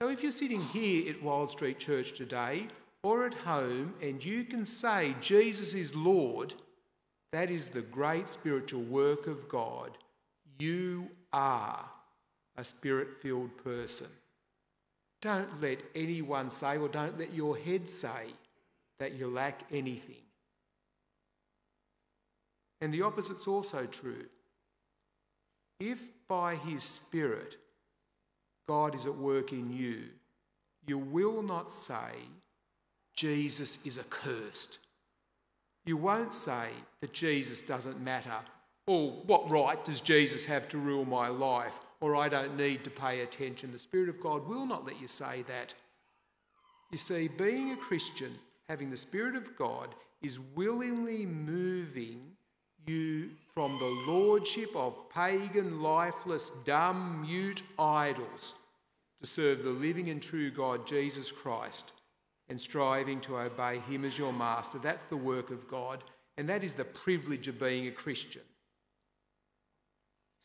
So 0.00 0.08
if 0.08 0.22
you're 0.22 0.32
sitting 0.32 0.60
here 0.60 1.10
at 1.10 1.22
Wild 1.22 1.50
Street 1.50 1.78
Church 1.78 2.12
today 2.12 2.68
or 3.02 3.26
at 3.26 3.34
home 3.34 3.94
and 4.00 4.24
you 4.24 4.44
can 4.44 4.64
say 4.64 5.16
Jesus 5.20 5.74
is 5.74 5.94
Lord, 5.94 6.54
that 7.32 7.50
is 7.50 7.68
the 7.68 7.82
great 7.82 8.28
spiritual 8.28 8.82
work 8.82 9.26
of 9.26 9.48
God. 9.48 9.98
You 10.58 11.08
are 11.32 11.88
a 12.56 12.64
spirit 12.64 13.12
filled 13.12 13.56
person. 13.62 14.08
Don't 15.20 15.60
let 15.60 15.78
anyone 15.94 16.50
say, 16.50 16.76
or 16.78 16.88
don't 16.88 17.18
let 17.18 17.32
your 17.32 17.56
head 17.56 17.88
say, 17.88 18.34
that 18.98 19.14
you 19.14 19.28
lack 19.28 19.62
anything. 19.72 20.22
And 22.80 22.92
the 22.92 23.02
opposite's 23.02 23.46
also 23.46 23.86
true. 23.86 24.26
If 25.78 26.00
by 26.28 26.56
his 26.56 26.82
Spirit 26.82 27.56
God 28.68 28.94
is 28.94 29.06
at 29.06 29.16
work 29.16 29.52
in 29.52 29.72
you, 29.72 30.04
you 30.86 30.98
will 30.98 31.42
not 31.42 31.72
say, 31.72 32.28
Jesus 33.14 33.78
is 33.84 33.98
accursed. 33.98 34.78
You 35.84 35.96
won't 35.96 36.34
say 36.34 36.68
that 37.00 37.12
Jesus 37.12 37.60
doesn't 37.60 38.00
matter, 38.00 38.38
or 38.86 39.10
what 39.26 39.50
right 39.50 39.84
does 39.84 40.00
Jesus 40.00 40.44
have 40.44 40.68
to 40.68 40.78
rule 40.78 41.04
my 41.04 41.28
life, 41.28 41.78
or 42.02 42.16
I 42.16 42.28
don't 42.28 42.56
need 42.56 42.82
to 42.82 42.90
pay 42.90 43.20
attention. 43.20 43.70
The 43.70 43.78
Spirit 43.78 44.08
of 44.08 44.20
God 44.20 44.46
will 44.46 44.66
not 44.66 44.84
let 44.84 45.00
you 45.00 45.06
say 45.06 45.44
that. 45.46 45.72
You 46.90 46.98
see, 46.98 47.28
being 47.28 47.70
a 47.70 47.76
Christian, 47.76 48.36
having 48.68 48.90
the 48.90 48.96
Spirit 48.96 49.36
of 49.36 49.56
God, 49.56 49.94
is 50.20 50.40
willingly 50.56 51.24
moving 51.24 52.20
you 52.86 53.30
from 53.54 53.78
the 53.78 54.12
lordship 54.12 54.74
of 54.74 55.08
pagan, 55.14 55.80
lifeless, 55.80 56.50
dumb, 56.64 57.22
mute 57.22 57.62
idols 57.78 58.54
to 59.20 59.26
serve 59.28 59.62
the 59.62 59.70
living 59.70 60.10
and 60.10 60.20
true 60.20 60.50
God, 60.50 60.84
Jesus 60.84 61.30
Christ, 61.30 61.92
and 62.48 62.60
striving 62.60 63.20
to 63.20 63.38
obey 63.38 63.78
Him 63.88 64.04
as 64.04 64.18
your 64.18 64.32
master. 64.32 64.80
That's 64.80 65.04
the 65.04 65.16
work 65.16 65.50
of 65.50 65.68
God, 65.68 66.02
and 66.36 66.48
that 66.48 66.64
is 66.64 66.74
the 66.74 66.84
privilege 66.84 67.46
of 67.46 67.60
being 67.60 67.86
a 67.86 67.92
Christian. 67.92 68.42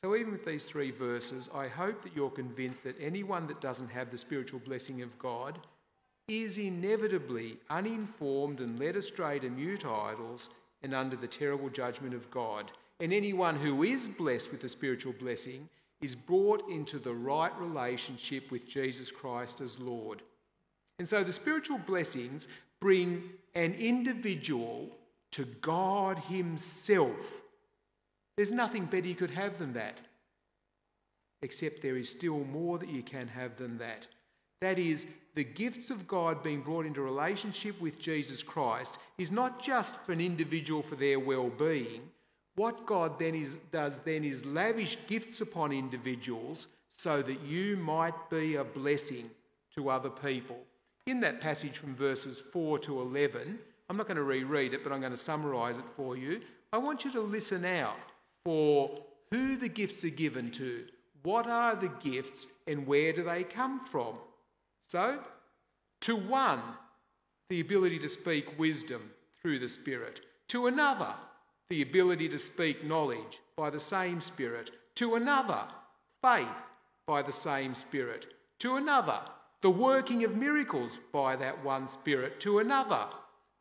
So, 0.04 0.16
even 0.16 0.32
with 0.32 0.46
these 0.46 0.66
three 0.66 0.92
verses, 0.92 1.50
I 1.54 1.68
hope 1.68 2.04
that 2.04 2.16
you're 2.16 2.30
convinced 2.30 2.84
that 2.84 2.96
anyone 3.01 3.48
that 3.48 3.62
doesn't 3.62 3.89
have 3.89 4.12
the 4.12 4.18
spiritual 4.18 4.60
blessing 4.60 5.01
of 5.01 5.18
God 5.18 5.60
is 6.27 6.58
inevitably 6.58 7.58
uninformed 7.70 8.60
and 8.60 8.77
led 8.77 8.96
astray 8.96 9.39
to 9.39 9.50
mute 9.50 9.86
idols 9.86 10.50
and 10.84 10.94
under 10.94 11.16
the 11.16 11.27
terrible 11.27 11.70
judgment 11.70 12.13
of 12.13 12.30
God. 12.30 12.72
And 13.00 13.13
anyone 13.13 13.56
who 13.56 13.84
is 13.84 14.10
blessed 14.10 14.51
with 14.51 14.62
the 14.62 14.70
spiritual 14.70 15.13
blessing 15.13 15.70
is 16.01 16.16
brought 16.16 16.70
into 16.70 17.00
the 17.00 17.13
right 17.13 17.58
relationship 17.60 18.51
with 18.51 18.68
Jesus 18.68 19.12
Christ 19.12 19.62
as 19.62 19.80
Lord. 19.80 20.22
And 21.00 21.08
so 21.08 21.24
the 21.24 21.32
spiritual 21.32 21.80
blessings 21.80 22.48
bring 22.80 23.24
an 23.56 23.74
individual 23.74 24.89
to 25.32 25.46
God 25.62 26.20
Himself. 26.20 27.42
There's 28.38 28.53
nothing 28.53 28.86
better 28.86 29.08
you 29.08 29.15
could 29.15 29.32
have 29.32 29.58
than 29.58 29.74
that. 29.74 29.98
Except 31.41 31.82
there 31.82 31.98
is 31.98 32.10
still 32.10 32.39
more 32.46 32.77
that 32.77 32.89
you 32.89 33.01
can 33.01 33.27
have 33.27 33.58
than 33.58 33.79
that. 33.79 34.08
That 34.62 34.79
is, 34.79 35.08
the 35.36 35.44
gifts 35.44 35.91
of 35.91 36.08
God 36.08 36.41
being 36.41 36.62
brought 36.62 36.86
into 36.86 37.01
relationship 37.01 37.79
with 37.82 38.00
Jesus 38.00 38.41
Christ 38.41 38.98
is 39.17 39.32
not 39.32 39.62
just 39.62 39.98
for 39.98 40.12
an 40.12 40.22
individual 40.22 40.82
for 40.82 40.96
their 40.96 41.20
well 41.20 41.50
being. 41.50 42.01
What 42.56 42.88
God 42.88 43.20
then 43.20 43.36
is, 43.36 43.58
does 43.72 44.00
then 44.00 44.24
is 44.24 44.46
lavish 44.46 44.98
gifts 45.08 45.41
upon 45.41 45.72
individuals 45.72 46.67
so 46.89 47.22
that 47.22 47.41
you 47.41 47.77
might 47.77 48.29
be 48.32 48.56
a 48.56 48.63
blessing 48.63 49.29
to 49.75 49.89
other 49.89 50.10
people. 50.10 50.58
In 51.06 51.20
that 51.22 51.39
passage 51.39 51.77
from 51.77 51.96
verses 51.96 52.41
4 52.41 52.79
to 52.79 53.00
11, 53.00 53.60
I'm 53.89 53.98
not 53.98 54.08
going 54.08 54.17
to 54.17 54.24
reread 54.24 54.74
it, 54.74 54.84
but 54.84 54.91
I'm 54.91 55.00
going 55.00 55.12
to 55.12 55.17
summarise 55.17 55.77
it 55.77 55.86
for 55.96 56.17
you. 56.17 56.41
I 56.74 56.79
want 56.79 57.06
you 57.06 57.12
to 57.12 57.22
listen 57.22 57.63
out 57.63 57.98
for 58.48 58.89
who 59.30 59.58
the 59.58 59.68
gifts 59.68 60.06
are 60.06 60.10
given 60.10 60.50
to, 60.50 60.86
what 61.24 61.48
are 61.48 61.75
the 61.75 61.92
gifts, 62.00 62.48
and 62.66 62.88
where 62.88 63.12
do 63.12 63.22
they 63.22 63.44
come 63.44 63.84
from. 63.84 64.16
So, 64.88 65.20
to 66.00 66.16
one, 66.16 66.62
the 67.50 67.60
ability 67.60 68.00
to 68.00 68.08
speak 68.08 68.58
wisdom 68.58 69.12
through 69.42 69.60
the 69.60 69.68
Spirit. 69.68 70.22
To 70.48 70.68
another, 70.68 71.13
the 71.68 71.82
ability 71.82 72.30
to 72.30 72.39
speak 72.39 72.86
knowledge 72.86 73.42
by 73.58 73.70
the 73.70 73.82
same 73.82 74.22
Spirit. 74.22 74.72
To 74.96 75.16
another, 75.16 75.63
faith 76.22 76.48
by 77.06 77.24
the 77.24 77.34
same 77.34 77.75
Spirit. 77.75 78.27
To 78.60 78.77
another, 78.77 79.20
the 79.60 79.72
working 79.72 80.24
of 80.24 80.38
miracles 80.38 81.00
by 81.12 81.36
that 81.36 81.66
one 81.66 81.89
Spirit. 81.89 82.39
To 82.39 82.60
another, 82.60 83.08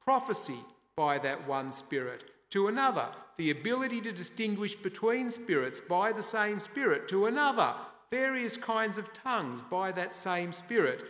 prophecy 0.00 0.60
by 0.94 1.18
that 1.18 1.48
one 1.48 1.72
Spirit. 1.72 2.35
To 2.50 2.68
another, 2.68 3.08
the 3.36 3.50
ability 3.50 4.00
to 4.02 4.12
distinguish 4.12 4.74
between 4.76 5.28
spirits 5.28 5.80
by 5.80 6.12
the 6.12 6.22
same 6.22 6.58
Spirit. 6.58 7.08
To 7.08 7.26
another, 7.26 7.74
various 8.10 8.56
kinds 8.56 8.98
of 8.98 9.12
tongues 9.12 9.62
by 9.62 9.92
that 9.92 10.14
same 10.14 10.52
Spirit. 10.52 11.04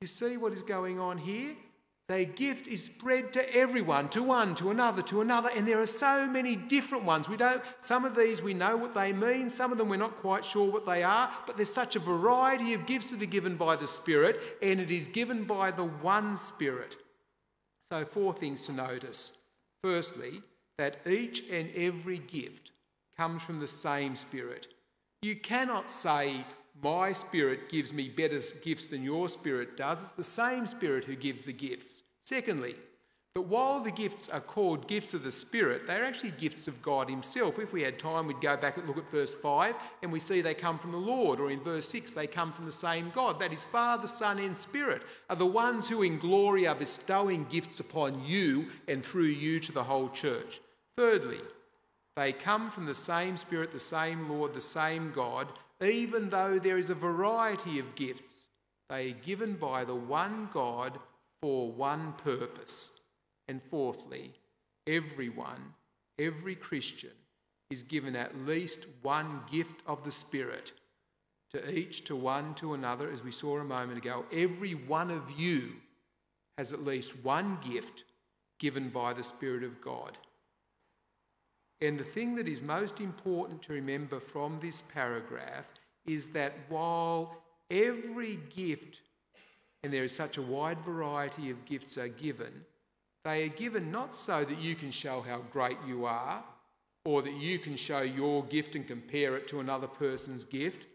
You 0.00 0.06
see 0.06 0.36
what 0.36 0.52
is 0.52 0.62
going 0.62 0.98
on 0.98 1.18
here? 1.18 1.54
The 2.08 2.24
gift 2.24 2.66
is 2.66 2.82
spread 2.82 3.32
to 3.34 3.54
everyone, 3.54 4.08
to 4.08 4.22
one, 4.24 4.56
to 4.56 4.70
another, 4.70 5.00
to 5.02 5.20
another, 5.20 5.48
and 5.54 5.68
there 5.68 5.80
are 5.80 5.86
so 5.86 6.26
many 6.26 6.56
different 6.56 7.04
ones. 7.04 7.28
We 7.28 7.36
don't 7.36 7.62
some 7.78 8.04
of 8.04 8.16
these 8.16 8.42
we 8.42 8.52
know 8.52 8.76
what 8.76 8.94
they 8.94 9.12
mean, 9.12 9.48
some 9.48 9.70
of 9.70 9.78
them 9.78 9.88
we're 9.88 9.96
not 9.96 10.16
quite 10.16 10.44
sure 10.44 10.68
what 10.68 10.86
they 10.86 11.04
are, 11.04 11.30
but 11.46 11.56
there's 11.56 11.72
such 11.72 11.94
a 11.94 12.00
variety 12.00 12.74
of 12.74 12.84
gifts 12.84 13.10
that 13.10 13.22
are 13.22 13.26
given 13.26 13.56
by 13.56 13.76
the 13.76 13.86
Spirit, 13.86 14.40
and 14.60 14.80
it 14.80 14.90
is 14.90 15.06
given 15.06 15.44
by 15.44 15.70
the 15.70 15.84
one 15.84 16.36
Spirit. 16.36 16.96
So 17.92 18.04
four 18.04 18.34
things 18.34 18.66
to 18.66 18.72
notice. 18.72 19.30
Firstly, 19.82 20.42
that 20.78 21.06
each 21.06 21.44
and 21.50 21.70
every 21.74 22.18
gift 22.18 22.72
comes 23.16 23.42
from 23.42 23.60
the 23.60 23.66
same 23.66 24.16
Spirit. 24.16 24.68
You 25.22 25.36
cannot 25.36 25.90
say, 25.90 26.44
My 26.82 27.12
Spirit 27.12 27.70
gives 27.70 27.92
me 27.92 28.08
better 28.08 28.40
gifts 28.62 28.86
than 28.86 29.02
your 29.02 29.28
Spirit 29.28 29.76
does. 29.76 30.02
It's 30.02 30.12
the 30.12 30.24
same 30.24 30.66
Spirit 30.66 31.04
who 31.04 31.16
gives 31.16 31.44
the 31.44 31.52
gifts. 31.52 32.02
Secondly, 32.22 32.76
but 33.34 33.46
while 33.46 33.80
the 33.80 33.92
gifts 33.92 34.28
are 34.28 34.40
called 34.40 34.88
gifts 34.88 35.14
of 35.14 35.22
the 35.22 35.30
Spirit, 35.30 35.86
they're 35.86 36.04
actually 36.04 36.32
gifts 36.32 36.66
of 36.66 36.82
God 36.82 37.08
Himself. 37.08 37.60
If 37.60 37.72
we 37.72 37.80
had 37.80 37.96
time, 37.96 38.26
we'd 38.26 38.40
go 38.40 38.56
back 38.56 38.76
and 38.76 38.88
look 38.88 38.98
at 38.98 39.08
verse 39.08 39.32
5 39.32 39.76
and 40.02 40.10
we 40.10 40.18
see 40.18 40.40
they 40.40 40.52
come 40.52 40.80
from 40.80 40.90
the 40.90 40.98
Lord, 40.98 41.38
or 41.38 41.52
in 41.52 41.60
verse 41.60 41.88
6, 41.88 42.12
they 42.12 42.26
come 42.26 42.52
from 42.52 42.66
the 42.66 42.72
same 42.72 43.12
God. 43.14 43.38
That 43.38 43.52
is, 43.52 43.64
Father, 43.64 44.08
Son, 44.08 44.40
and 44.40 44.54
Spirit 44.54 45.02
are 45.28 45.36
the 45.36 45.46
ones 45.46 45.88
who 45.88 46.02
in 46.02 46.18
glory 46.18 46.66
are 46.66 46.74
bestowing 46.74 47.44
gifts 47.44 47.78
upon 47.78 48.24
you 48.24 48.66
and 48.88 49.04
through 49.04 49.26
you 49.26 49.60
to 49.60 49.70
the 49.70 49.84
whole 49.84 50.08
church. 50.08 50.60
Thirdly, 50.96 51.40
they 52.16 52.32
come 52.32 52.68
from 52.68 52.84
the 52.84 52.94
same 52.94 53.36
Spirit, 53.36 53.70
the 53.70 53.78
same 53.78 54.28
Lord, 54.28 54.54
the 54.54 54.60
same 54.60 55.12
God, 55.14 55.52
even 55.80 56.30
though 56.30 56.58
there 56.58 56.78
is 56.78 56.90
a 56.90 56.94
variety 56.96 57.78
of 57.78 57.94
gifts. 57.94 58.48
They 58.88 59.10
are 59.10 59.24
given 59.24 59.54
by 59.54 59.84
the 59.84 59.94
one 59.94 60.48
God 60.52 60.98
for 61.40 61.70
one 61.70 62.14
purpose. 62.24 62.90
And 63.50 63.60
fourthly, 63.60 64.32
everyone, 64.86 65.74
every 66.20 66.54
Christian, 66.54 67.10
is 67.68 67.82
given 67.82 68.14
at 68.14 68.46
least 68.46 68.86
one 69.02 69.40
gift 69.50 69.82
of 69.88 70.04
the 70.04 70.10
Spirit, 70.12 70.72
to 71.52 71.68
each, 71.68 72.04
to 72.04 72.14
one, 72.14 72.54
to 72.54 72.74
another, 72.74 73.10
as 73.10 73.24
we 73.24 73.32
saw 73.32 73.58
a 73.58 73.64
moment 73.64 73.98
ago. 73.98 74.24
Every 74.32 74.74
one 74.76 75.10
of 75.10 75.32
you 75.36 75.72
has 76.58 76.72
at 76.72 76.84
least 76.84 77.24
one 77.24 77.58
gift 77.60 78.04
given 78.60 78.88
by 78.88 79.12
the 79.14 79.24
Spirit 79.24 79.64
of 79.64 79.80
God. 79.80 80.16
And 81.80 81.98
the 81.98 82.04
thing 82.04 82.36
that 82.36 82.46
is 82.46 82.62
most 82.62 83.00
important 83.00 83.62
to 83.62 83.72
remember 83.72 84.20
from 84.20 84.60
this 84.60 84.84
paragraph 84.94 85.66
is 86.06 86.28
that 86.28 86.52
while 86.68 87.36
every 87.68 88.38
gift, 88.54 89.00
and 89.82 89.92
there 89.92 90.04
is 90.04 90.14
such 90.14 90.38
a 90.38 90.42
wide 90.42 90.78
variety 90.84 91.50
of 91.50 91.64
gifts, 91.64 91.98
are 91.98 92.06
given, 92.06 92.52
they 93.24 93.44
are 93.44 93.48
given 93.48 93.90
not 93.90 94.14
so 94.14 94.44
that 94.44 94.60
you 94.60 94.74
can 94.74 94.90
show 94.90 95.20
how 95.20 95.38
great 95.52 95.76
you 95.86 96.06
are 96.06 96.42
or 97.04 97.22
that 97.22 97.34
you 97.34 97.58
can 97.58 97.76
show 97.76 98.00
your 98.00 98.44
gift 98.44 98.74
and 98.74 98.86
compare 98.86 99.36
it 99.36 99.48
to 99.48 99.60
another 99.60 99.86
person's 99.86 100.44
gift, 100.44 100.86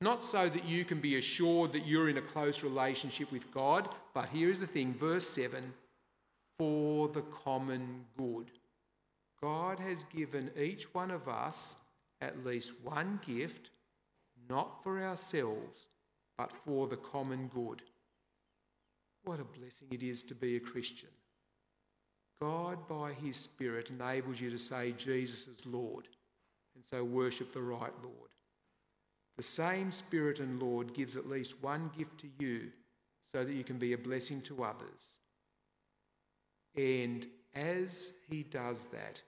not 0.00 0.24
so 0.24 0.48
that 0.48 0.64
you 0.66 0.84
can 0.84 1.00
be 1.00 1.16
assured 1.16 1.72
that 1.72 1.86
you're 1.86 2.10
in 2.10 2.18
a 2.18 2.22
close 2.22 2.62
relationship 2.62 3.32
with 3.32 3.50
God, 3.52 3.88
but 4.12 4.28
here 4.28 4.50
is 4.50 4.60
the 4.60 4.66
thing, 4.66 4.92
verse 4.92 5.28
7 5.28 5.72
for 6.58 7.08
the 7.08 7.22
common 7.44 8.04
good. 8.16 8.50
God 9.40 9.78
has 9.78 10.04
given 10.04 10.50
each 10.58 10.92
one 10.94 11.10
of 11.10 11.28
us 11.28 11.76
at 12.20 12.44
least 12.44 12.72
one 12.82 13.20
gift, 13.26 13.70
not 14.48 14.82
for 14.82 15.02
ourselves, 15.02 15.88
but 16.38 16.50
for 16.64 16.86
the 16.86 16.96
common 16.96 17.50
good. 17.54 17.82
What 19.24 19.40
a 19.40 19.44
blessing 19.44 19.88
it 19.90 20.02
is 20.02 20.22
to 20.24 20.34
be 20.34 20.56
a 20.56 20.60
Christian. 20.60 21.08
God, 22.40 22.86
by 22.88 23.12
His 23.12 23.36
Spirit, 23.36 23.90
enables 23.90 24.40
you 24.40 24.50
to 24.50 24.58
say 24.58 24.92
Jesus 24.92 25.46
is 25.46 25.64
Lord, 25.66 26.08
and 26.74 26.84
so 26.84 27.02
worship 27.02 27.52
the 27.52 27.62
right 27.62 27.92
Lord. 28.02 28.30
The 29.36 29.42
same 29.42 29.90
Spirit 29.90 30.40
and 30.40 30.60
Lord 30.60 30.94
gives 30.94 31.16
at 31.16 31.28
least 31.28 31.62
one 31.62 31.90
gift 31.96 32.18
to 32.20 32.28
you 32.38 32.70
so 33.30 33.44
that 33.44 33.52
you 33.52 33.64
can 33.64 33.78
be 33.78 33.92
a 33.92 33.98
blessing 33.98 34.40
to 34.42 34.64
others. 34.64 35.18
And 36.74 37.26
as 37.54 38.12
He 38.28 38.42
does 38.42 38.86
that, 38.86 39.20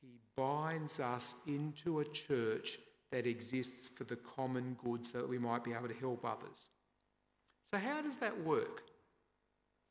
He 0.00 0.18
binds 0.36 1.00
us 1.00 1.34
into 1.46 2.00
a 2.00 2.04
church 2.04 2.78
that 3.10 3.26
exists 3.26 3.88
for 3.88 4.04
the 4.04 4.16
common 4.16 4.76
good 4.82 5.06
so 5.06 5.18
that 5.18 5.28
we 5.28 5.38
might 5.38 5.64
be 5.64 5.72
able 5.72 5.88
to 5.88 5.94
help 5.94 6.24
others. 6.24 6.68
So, 7.70 7.78
how 7.78 8.02
does 8.02 8.16
that 8.16 8.44
work? 8.44 8.82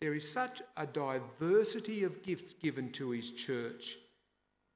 There 0.01 0.15
is 0.15 0.29
such 0.29 0.63
a 0.77 0.87
diversity 0.87 2.03
of 2.03 2.23
gifts 2.23 2.53
given 2.53 2.91
to 2.93 3.11
his 3.11 3.29
church, 3.29 3.99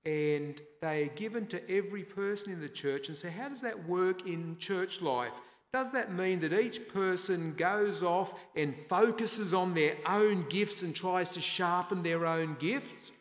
and 0.05 0.61
they 0.81 1.03
are 1.03 1.15
given 1.15 1.47
to 1.47 1.69
every 1.69 2.03
person 2.03 2.53
in 2.53 2.61
the 2.61 2.69
church. 2.69 3.07
And 3.07 3.17
so, 3.17 3.31
how 3.31 3.49
does 3.49 3.61
that 3.61 3.87
work 3.87 4.27
in 4.27 4.55
church 4.59 5.01
life? 5.01 5.33
Does 5.73 5.89
that 5.91 6.13
mean 6.13 6.39
that 6.41 6.53
each 6.53 6.87
person 6.87 7.55
goes 7.57 8.03
off 8.03 8.33
and 8.55 8.75
focuses 8.75 9.51
on 9.51 9.73
their 9.73 9.95
own 10.07 10.45
gifts 10.47 10.83
and 10.83 10.95
tries 10.95 11.29
to 11.31 11.41
sharpen 11.41 12.03
their 12.03 12.27
own 12.27 12.55
gifts? 12.59 13.11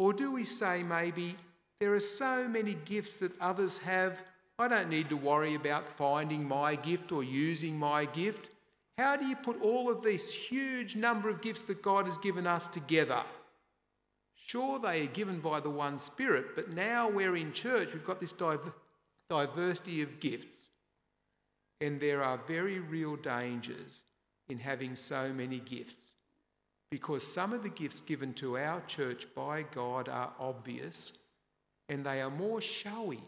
Or 0.00 0.12
do 0.12 0.32
we 0.32 0.44
say 0.44 0.82
maybe 0.82 1.36
there 1.80 1.94
are 1.94 2.00
so 2.00 2.48
many 2.48 2.74
gifts 2.84 3.14
that 3.16 3.32
others 3.40 3.78
have, 3.78 4.22
I 4.58 4.66
don't 4.66 4.90
need 4.90 5.08
to 5.10 5.16
worry 5.16 5.54
about 5.54 5.96
finding 5.96 6.46
my 6.46 6.74
gift 6.74 7.12
or 7.12 7.22
using 7.22 7.78
my 7.78 8.06
gift? 8.06 8.50
How 8.98 9.16
do 9.16 9.26
you 9.26 9.36
put 9.36 9.60
all 9.60 9.90
of 9.90 10.02
this 10.02 10.32
huge 10.32 10.96
number 10.96 11.28
of 11.28 11.42
gifts 11.42 11.62
that 11.62 11.82
God 11.82 12.06
has 12.06 12.16
given 12.18 12.46
us 12.46 12.66
together? 12.66 13.22
Sure, 14.34 14.78
they 14.78 15.02
are 15.02 15.06
given 15.06 15.40
by 15.40 15.60
the 15.60 15.70
one 15.70 15.98
Spirit, 15.98 16.54
but 16.54 16.70
now 16.70 17.08
we're 17.08 17.36
in 17.36 17.52
church, 17.52 17.92
we've 17.92 18.06
got 18.06 18.20
this 18.20 18.34
diversity 19.28 20.02
of 20.02 20.20
gifts. 20.20 20.68
And 21.80 22.00
there 22.00 22.22
are 22.22 22.40
very 22.48 22.78
real 22.78 23.16
dangers 23.16 24.04
in 24.48 24.58
having 24.58 24.96
so 24.96 25.32
many 25.32 25.60
gifts 25.60 26.14
because 26.90 27.26
some 27.26 27.52
of 27.52 27.62
the 27.62 27.68
gifts 27.68 28.00
given 28.00 28.32
to 28.34 28.56
our 28.56 28.80
church 28.82 29.26
by 29.34 29.62
God 29.74 30.08
are 30.08 30.32
obvious 30.38 31.12
and 31.88 32.06
they 32.06 32.22
are 32.22 32.30
more 32.30 32.60
showy 32.60 33.22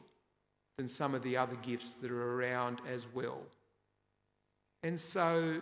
than 0.78 0.88
some 0.88 1.14
of 1.14 1.22
the 1.22 1.36
other 1.36 1.56
gifts 1.56 1.94
that 1.94 2.10
are 2.10 2.34
around 2.36 2.80
as 2.88 3.06
well. 3.12 3.42
And 4.82 5.00
so 5.00 5.60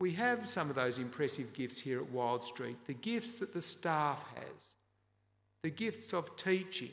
we 0.00 0.12
have 0.12 0.46
some 0.46 0.70
of 0.70 0.76
those 0.76 0.98
impressive 0.98 1.52
gifts 1.52 1.78
here 1.78 2.00
at 2.00 2.10
Wild 2.10 2.44
Street. 2.44 2.76
The 2.86 2.94
gifts 2.94 3.38
that 3.38 3.52
the 3.52 3.62
staff 3.62 4.24
has, 4.34 4.76
the 5.62 5.70
gifts 5.70 6.12
of 6.12 6.36
teaching, 6.36 6.92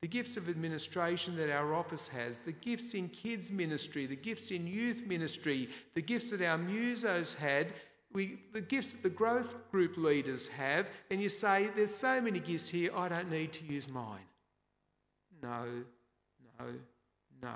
the 0.00 0.08
gifts 0.08 0.36
of 0.36 0.48
administration 0.48 1.36
that 1.36 1.50
our 1.50 1.74
office 1.74 2.08
has, 2.08 2.38
the 2.38 2.52
gifts 2.52 2.94
in 2.94 3.08
kids' 3.08 3.50
ministry, 3.50 4.06
the 4.06 4.16
gifts 4.16 4.50
in 4.50 4.66
youth 4.66 5.02
ministry, 5.06 5.68
the 5.94 6.02
gifts 6.02 6.30
that 6.30 6.42
our 6.42 6.58
musos 6.58 7.34
had, 7.34 7.72
we, 8.12 8.38
the 8.52 8.60
gifts 8.60 8.92
that 8.92 9.02
the 9.02 9.10
growth 9.10 9.56
group 9.70 9.96
leaders 9.96 10.46
have, 10.46 10.90
and 11.10 11.20
you 11.20 11.28
say, 11.28 11.70
There's 11.74 11.94
so 11.94 12.20
many 12.20 12.38
gifts 12.38 12.68
here, 12.68 12.90
I 12.94 13.08
don't 13.08 13.30
need 13.30 13.52
to 13.54 13.64
use 13.64 13.88
mine. 13.88 14.20
No, 15.42 15.64
no, 16.60 16.66
no. 17.42 17.54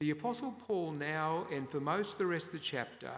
The 0.00 0.10
Apostle 0.12 0.54
Paul 0.66 0.92
now, 0.92 1.46
and 1.52 1.68
for 1.68 1.78
most 1.78 2.14
of 2.14 2.18
the 2.18 2.26
rest 2.26 2.46
of 2.46 2.52
the 2.54 2.58
chapter, 2.58 3.12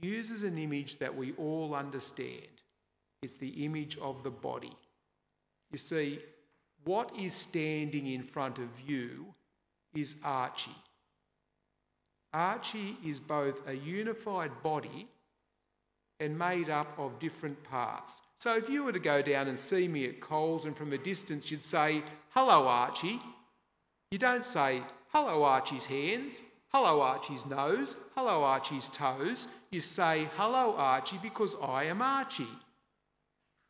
uses 0.00 0.42
an 0.42 0.56
image 0.56 0.98
that 0.98 1.14
we 1.14 1.32
all 1.32 1.74
understand. 1.74 2.48
It's 3.22 3.36
the 3.36 3.64
image 3.64 3.98
of 3.98 4.22
the 4.22 4.30
body. 4.30 4.74
You 5.70 5.78
see, 5.78 6.20
what 6.84 7.12
is 7.16 7.34
standing 7.34 8.06
in 8.06 8.22
front 8.22 8.58
of 8.58 8.68
you 8.86 9.26
is 9.94 10.16
Archie. 10.24 10.74
Archie 12.32 12.96
is 13.04 13.20
both 13.20 13.60
a 13.68 13.74
unified 13.74 14.50
body 14.62 15.06
and 16.18 16.38
made 16.38 16.70
up 16.70 16.98
of 16.98 17.18
different 17.18 17.62
parts. 17.62 18.22
So 18.36 18.56
if 18.56 18.70
you 18.70 18.84
were 18.84 18.92
to 18.92 18.98
go 18.98 19.20
down 19.20 19.48
and 19.48 19.58
see 19.58 19.86
me 19.86 20.06
at 20.06 20.20
Coles 20.20 20.64
and 20.64 20.74
from 20.74 20.94
a 20.94 20.98
distance 20.98 21.50
you'd 21.50 21.64
say, 21.64 22.02
Hello, 22.30 22.66
Archie. 22.66 23.20
You 24.10 24.18
don't 24.18 24.44
say, 24.44 24.82
Hello, 25.12 25.42
Archie's 25.42 25.84
hands. 25.84 26.40
Hello, 26.68 27.02
Archie's 27.02 27.44
nose. 27.44 27.98
Hello, 28.14 28.42
Archie's 28.42 28.88
toes. 28.88 29.46
You 29.70 29.82
say, 29.82 30.26
Hello, 30.36 30.74
Archie, 30.74 31.18
because 31.22 31.54
I 31.62 31.84
am 31.84 32.00
Archie. 32.00 32.48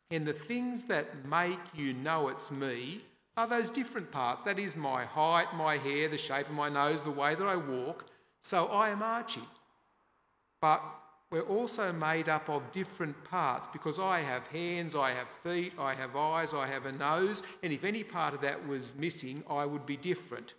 And 0.09 0.25
the 0.25 0.31
things 0.31 0.83
that 0.83 1.27
make 1.27 1.59
you 1.75 1.95
know 1.95 2.29
it's 2.29 2.49
me 2.49 3.03
are 3.35 3.45
those 3.45 3.69
different 3.69 4.09
parts. 4.09 4.43
That 4.45 4.57
is 4.57 4.77
my 4.77 5.03
height, 5.03 5.53
my 5.53 5.77
hair, 5.77 6.07
the 6.07 6.17
shape 6.17 6.47
of 6.47 6.53
my 6.53 6.69
nose, 6.69 7.03
the 7.03 7.11
way 7.11 7.35
that 7.35 7.45
I 7.45 7.57
walk. 7.57 8.05
So 8.41 8.67
I 8.67 8.87
am 8.87 9.03
Archie. 9.03 9.49
But 10.61 10.81
we're 11.29 11.41
also 11.41 11.91
made 11.91 12.29
up 12.29 12.47
of 12.47 12.71
different 12.71 13.21
parts 13.25 13.67
because 13.73 13.99
I 13.99 14.21
have 14.21 14.47
hands, 14.47 14.95
I 14.95 15.11
have 15.11 15.27
feet, 15.43 15.73
I 15.77 15.93
have 15.93 16.15
eyes, 16.15 16.53
I 16.53 16.67
have 16.67 16.85
a 16.85 16.93
nose, 16.93 17.43
and 17.63 17.73
if 17.73 17.83
any 17.83 18.03
part 18.03 18.33
of 18.33 18.39
that 18.41 18.65
was 18.65 18.95
missing, 18.95 19.43
I 19.49 19.65
would 19.65 19.85
be 19.85 19.97
different. 19.97 20.53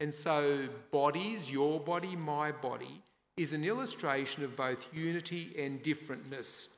And 0.00 0.12
so, 0.12 0.68
bodies, 0.90 1.50
your 1.50 1.80
body, 1.80 2.16
my 2.16 2.52
body, 2.52 3.02
is 3.36 3.52
an 3.52 3.64
illustration 3.64 4.44
of 4.44 4.56
both 4.56 4.86
unity 4.92 5.54
and 5.58 5.82
differentness. 5.82 6.68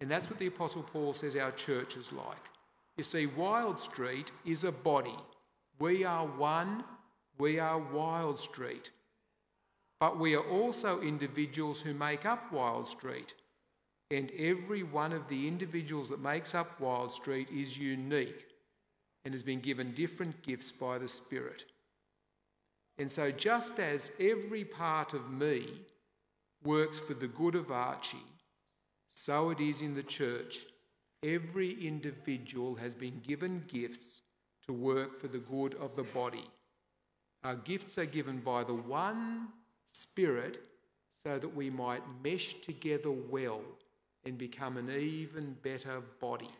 And 0.00 0.10
that's 0.10 0.28
what 0.28 0.38
the 0.38 0.46
Apostle 0.46 0.82
Paul 0.82 1.14
says 1.14 1.36
our 1.36 1.52
church 1.52 1.96
is 1.96 2.12
like. 2.12 2.36
You 2.96 3.04
see, 3.04 3.26
Wild 3.26 3.78
Street 3.78 4.30
is 4.44 4.64
a 4.64 4.72
body. 4.72 5.16
We 5.78 6.04
are 6.04 6.26
one, 6.26 6.84
we 7.38 7.58
are 7.58 7.78
Wild 7.78 8.38
Street. 8.38 8.90
But 10.00 10.18
we 10.18 10.34
are 10.34 10.48
also 10.48 11.00
individuals 11.00 11.80
who 11.80 11.94
make 11.94 12.24
up 12.24 12.52
Wild 12.52 12.86
Street. 12.86 13.34
And 14.10 14.30
every 14.38 14.82
one 14.82 15.12
of 15.12 15.28
the 15.28 15.48
individuals 15.48 16.08
that 16.10 16.20
makes 16.20 16.54
up 16.54 16.78
Wild 16.80 17.12
Street 17.12 17.48
is 17.50 17.78
unique 17.78 18.46
and 19.24 19.32
has 19.32 19.42
been 19.42 19.60
given 19.60 19.94
different 19.94 20.42
gifts 20.42 20.70
by 20.70 20.98
the 20.98 21.08
Spirit. 21.08 21.64
And 22.98 23.10
so, 23.10 23.30
just 23.30 23.78
as 23.78 24.12
every 24.20 24.64
part 24.64 25.14
of 25.14 25.30
me 25.30 25.82
works 26.62 27.00
for 27.00 27.14
the 27.14 27.26
good 27.26 27.54
of 27.54 27.70
Archie, 27.70 28.18
so 29.10 29.50
it 29.50 29.60
is 29.60 29.80
in 29.80 29.94
the 29.94 30.02
church. 30.02 30.66
Every 31.22 31.72
individual 31.86 32.74
has 32.74 32.94
been 32.94 33.20
given 33.26 33.64
gifts 33.66 34.20
to 34.66 34.72
work 34.72 35.18
for 35.18 35.28
the 35.28 35.38
good 35.38 35.74
of 35.74 35.96
the 35.96 36.02
body. 36.02 36.44
Our 37.42 37.56
gifts 37.56 37.98
are 37.98 38.06
given 38.06 38.40
by 38.40 38.64
the 38.64 38.74
one 38.74 39.48
Spirit 39.92 40.60
so 41.22 41.38
that 41.38 41.54
we 41.54 41.70
might 41.70 42.02
mesh 42.22 42.56
together 42.62 43.10
well 43.10 43.62
and 44.24 44.36
become 44.36 44.76
an 44.76 44.90
even 44.90 45.56
better 45.62 46.02
body. 46.20 46.50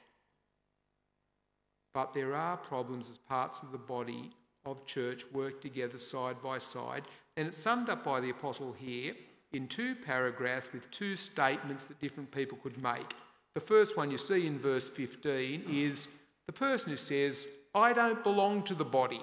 But 1.92 2.12
there 2.12 2.34
are 2.34 2.56
problems 2.56 3.08
as 3.08 3.18
parts 3.18 3.60
of 3.60 3.72
the 3.72 3.78
body 3.78 4.30
of 4.66 4.84
church 4.86 5.24
work 5.32 5.60
together 5.60 5.98
side 5.98 6.40
by 6.42 6.58
side, 6.58 7.02
and 7.36 7.46
it's 7.46 7.58
summed 7.58 7.88
up 7.88 8.04
by 8.04 8.20
the 8.20 8.30
apostle 8.30 8.72
here 8.72 9.14
in 9.52 9.68
two 9.68 9.94
paragraphs 9.94 10.68
with 10.72 10.90
two 10.90 11.16
statements 11.16 11.84
that 11.84 12.00
different 12.00 12.30
people 12.30 12.58
could 12.62 12.80
make. 12.82 13.14
The 13.54 13.60
first 13.60 13.96
one 13.96 14.10
you 14.10 14.18
see 14.18 14.46
in 14.46 14.58
verse 14.58 14.88
15 14.88 15.64
is 15.70 16.08
the 16.46 16.52
person 16.52 16.90
who 16.90 16.96
says, 16.96 17.46
I 17.74 17.92
don't 17.92 18.22
belong 18.22 18.62
to 18.64 18.74
the 18.74 18.84
body. 18.84 19.22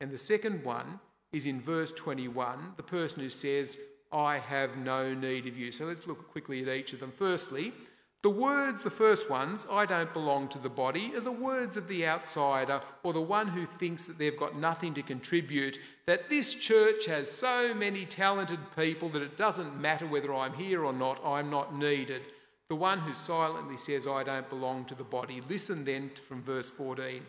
And 0.00 0.10
the 0.10 0.18
second 0.18 0.64
one 0.64 1.00
is 1.32 1.46
in 1.46 1.60
verse 1.60 1.92
21, 1.92 2.74
the 2.76 2.82
person 2.82 3.20
who 3.20 3.28
says, 3.28 3.76
I 4.12 4.38
have 4.38 4.76
no 4.76 5.14
need 5.14 5.46
of 5.46 5.56
you. 5.56 5.72
So 5.72 5.84
let's 5.84 6.06
look 6.06 6.30
quickly 6.30 6.62
at 6.62 6.68
each 6.68 6.92
of 6.92 7.00
them. 7.00 7.12
Firstly, 7.12 7.72
the 8.22 8.30
words, 8.30 8.82
the 8.82 8.90
first 8.90 9.30
ones, 9.30 9.64
I 9.70 9.86
don't 9.86 10.12
belong 10.12 10.48
to 10.48 10.58
the 10.58 10.68
body, 10.68 11.12
are 11.14 11.20
the 11.20 11.30
words 11.30 11.76
of 11.76 11.86
the 11.86 12.04
outsider 12.04 12.80
or 13.04 13.12
the 13.12 13.20
one 13.20 13.46
who 13.46 13.64
thinks 13.64 14.08
that 14.08 14.18
they've 14.18 14.36
got 14.36 14.58
nothing 14.58 14.92
to 14.94 15.02
contribute, 15.02 15.78
that 16.06 16.28
this 16.28 16.52
church 16.54 17.06
has 17.06 17.30
so 17.30 17.72
many 17.72 18.04
talented 18.04 18.58
people 18.74 19.08
that 19.10 19.22
it 19.22 19.36
doesn't 19.36 19.80
matter 19.80 20.04
whether 20.04 20.34
I'm 20.34 20.52
here 20.52 20.84
or 20.84 20.92
not, 20.92 21.24
I'm 21.24 21.48
not 21.48 21.76
needed. 21.76 22.22
The 22.68 22.74
one 22.74 22.98
who 22.98 23.14
silently 23.14 23.76
says, 23.76 24.08
I 24.08 24.24
don't 24.24 24.50
belong 24.50 24.84
to 24.86 24.96
the 24.96 25.04
body. 25.04 25.40
Listen 25.48 25.84
then 25.84 26.10
from 26.26 26.42
verse 26.42 26.68
14. 26.70 27.22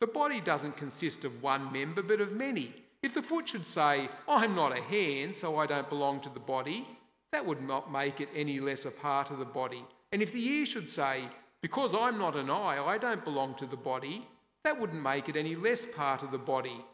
The 0.00 0.06
body 0.08 0.40
doesn't 0.40 0.76
consist 0.76 1.24
of 1.24 1.42
one 1.44 1.72
member, 1.72 2.02
but 2.02 2.20
of 2.20 2.32
many. 2.32 2.74
If 3.04 3.14
the 3.14 3.22
foot 3.22 3.48
should 3.48 3.68
say, 3.68 4.08
I'm 4.28 4.56
not 4.56 4.76
a 4.76 4.82
hand, 4.82 5.36
so 5.36 5.58
I 5.58 5.66
don't 5.66 5.88
belong 5.88 6.20
to 6.22 6.28
the 6.28 6.40
body, 6.40 6.88
that 7.30 7.46
would 7.46 7.62
not 7.62 7.92
make 7.92 8.20
it 8.20 8.28
any 8.34 8.58
less 8.58 8.84
a 8.84 8.90
part 8.90 9.30
of 9.30 9.38
the 9.38 9.44
body. 9.44 9.84
And 10.14 10.22
if 10.22 10.32
the 10.32 10.46
ear 10.46 10.64
should 10.64 10.88
say, 10.88 11.24
Because 11.60 11.92
I'm 11.92 12.18
not 12.18 12.36
an 12.36 12.48
eye, 12.48 12.80
I 12.86 12.98
don't 12.98 13.24
belong 13.24 13.56
to 13.56 13.66
the 13.66 13.76
body, 13.76 14.24
that 14.62 14.80
wouldn't 14.80 15.02
make 15.02 15.28
it 15.28 15.34
any 15.34 15.56
less 15.56 15.86
part 15.86 16.22
of 16.22 16.30
the 16.30 16.38
body. 16.38 16.84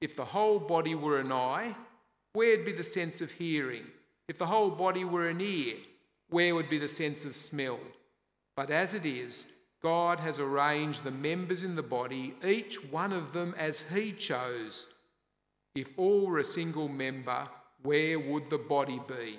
If 0.00 0.16
the 0.16 0.24
whole 0.24 0.58
body 0.58 0.94
were 0.94 1.20
an 1.20 1.30
eye, 1.30 1.76
where'd 2.32 2.64
be 2.64 2.72
the 2.72 2.82
sense 2.82 3.20
of 3.20 3.30
hearing? 3.32 3.84
If 4.28 4.38
the 4.38 4.46
whole 4.46 4.70
body 4.70 5.04
were 5.04 5.28
an 5.28 5.42
ear, 5.42 5.76
where 6.30 6.54
would 6.54 6.70
be 6.70 6.78
the 6.78 6.88
sense 6.88 7.26
of 7.26 7.34
smell? 7.34 7.80
But 8.56 8.70
as 8.70 8.94
it 8.94 9.04
is, 9.04 9.44
God 9.82 10.18
has 10.18 10.38
arranged 10.38 11.04
the 11.04 11.10
members 11.10 11.62
in 11.62 11.76
the 11.76 11.82
body, 11.82 12.34
each 12.42 12.82
one 12.84 13.12
of 13.12 13.34
them 13.34 13.54
as 13.58 13.84
He 13.92 14.10
chose. 14.12 14.86
If 15.74 15.88
all 15.98 16.26
were 16.26 16.38
a 16.38 16.44
single 16.44 16.88
member, 16.88 17.46
where 17.82 18.18
would 18.18 18.48
the 18.48 18.56
body 18.56 19.02
be? 19.06 19.38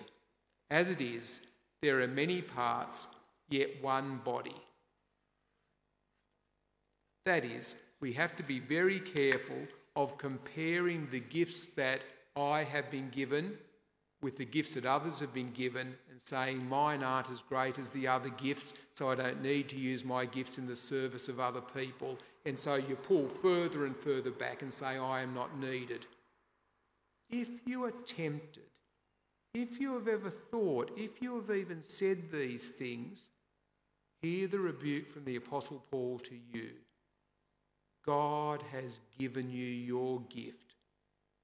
As 0.69 0.89
it 0.91 1.01
is, 1.01 1.41
there 1.81 2.01
are 2.01 2.07
many 2.07 2.43
parts, 2.43 3.07
yet 3.51 3.69
one 3.81 4.19
body. 4.23 4.55
That 7.25 7.45
is, 7.45 7.75
we 7.99 8.13
have 8.13 8.35
to 8.37 8.43
be 8.43 8.59
very 8.59 8.99
careful 8.99 9.67
of 9.95 10.17
comparing 10.17 11.07
the 11.11 11.19
gifts 11.19 11.67
that 11.75 12.01
I 12.35 12.63
have 12.63 12.89
been 12.89 13.09
given 13.09 13.57
with 14.21 14.37
the 14.37 14.45
gifts 14.45 14.75
that 14.75 14.85
others 14.85 15.19
have 15.19 15.33
been 15.33 15.51
given 15.51 15.95
and 16.09 16.21
saying 16.21 16.67
mine 16.67 17.03
aren't 17.03 17.31
as 17.31 17.41
great 17.41 17.79
as 17.79 17.89
the 17.89 18.07
other 18.07 18.29
gifts, 18.29 18.73
so 18.93 19.09
I 19.09 19.15
don't 19.15 19.41
need 19.41 19.67
to 19.69 19.77
use 19.77 20.05
my 20.05 20.25
gifts 20.25 20.57
in 20.57 20.67
the 20.67 20.75
service 20.75 21.27
of 21.27 21.39
other 21.39 21.61
people. 21.61 22.17
And 22.45 22.57
so 22.57 22.75
you 22.75 22.95
pull 22.95 23.27
further 23.27 23.85
and 23.85 23.97
further 23.97 24.31
back 24.31 24.61
and 24.61 24.73
say, 24.73 24.97
I 24.97 25.21
am 25.21 25.33
not 25.33 25.57
needed. 25.59 26.05
If 27.29 27.47
you 27.65 27.83
are 27.83 27.93
tempted, 28.05 28.63
if 29.53 29.79
you 29.79 29.93
have 29.93 30.07
ever 30.07 30.29
thought, 30.29 30.91
if 30.95 31.21
you 31.21 31.35
have 31.35 31.55
even 31.55 31.81
said 31.81 32.31
these 32.31 32.69
things, 32.69 33.29
hear 34.21 34.47
the 34.47 34.59
rebuke 34.59 35.11
from 35.11 35.25
the 35.25 35.35
Apostle 35.35 35.83
Paul 35.91 36.19
to 36.19 36.35
you. 36.53 36.71
God 38.05 38.63
has 38.71 38.99
given 39.19 39.49
you 39.49 39.65
your 39.65 40.21
gift, 40.29 40.75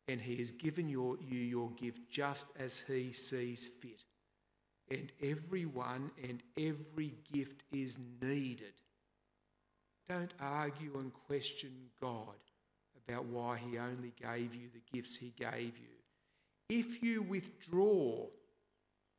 and 0.08 0.20
He 0.20 0.38
has 0.38 0.52
given 0.52 0.90
your, 0.90 1.18
you 1.22 1.40
your 1.40 1.70
gift 1.72 2.00
just 2.10 2.48
as 2.60 2.84
He 2.88 3.12
sees 3.12 3.70
fit. 3.80 4.04
And 4.90 5.12
everyone 5.22 6.12
and 6.24 6.42
every 6.58 7.14
gift 7.34 7.64
is 7.74 7.98
needed. 8.22 8.74
Don't 10.08 10.34
argue 10.40 10.98
and 10.98 11.12
question 11.28 11.72
God 12.00 12.36
about 13.08 13.26
why 13.26 13.58
He 13.58 13.78
only 13.78 14.14
gave 14.22 14.56
you 14.56 14.70
the 14.74 14.98
gifts 14.98 15.16
He 15.16 15.34
gave 15.38 15.78
you. 15.78 15.98
If 16.70 17.04
you 17.04 17.22
withdraw, 17.24 18.26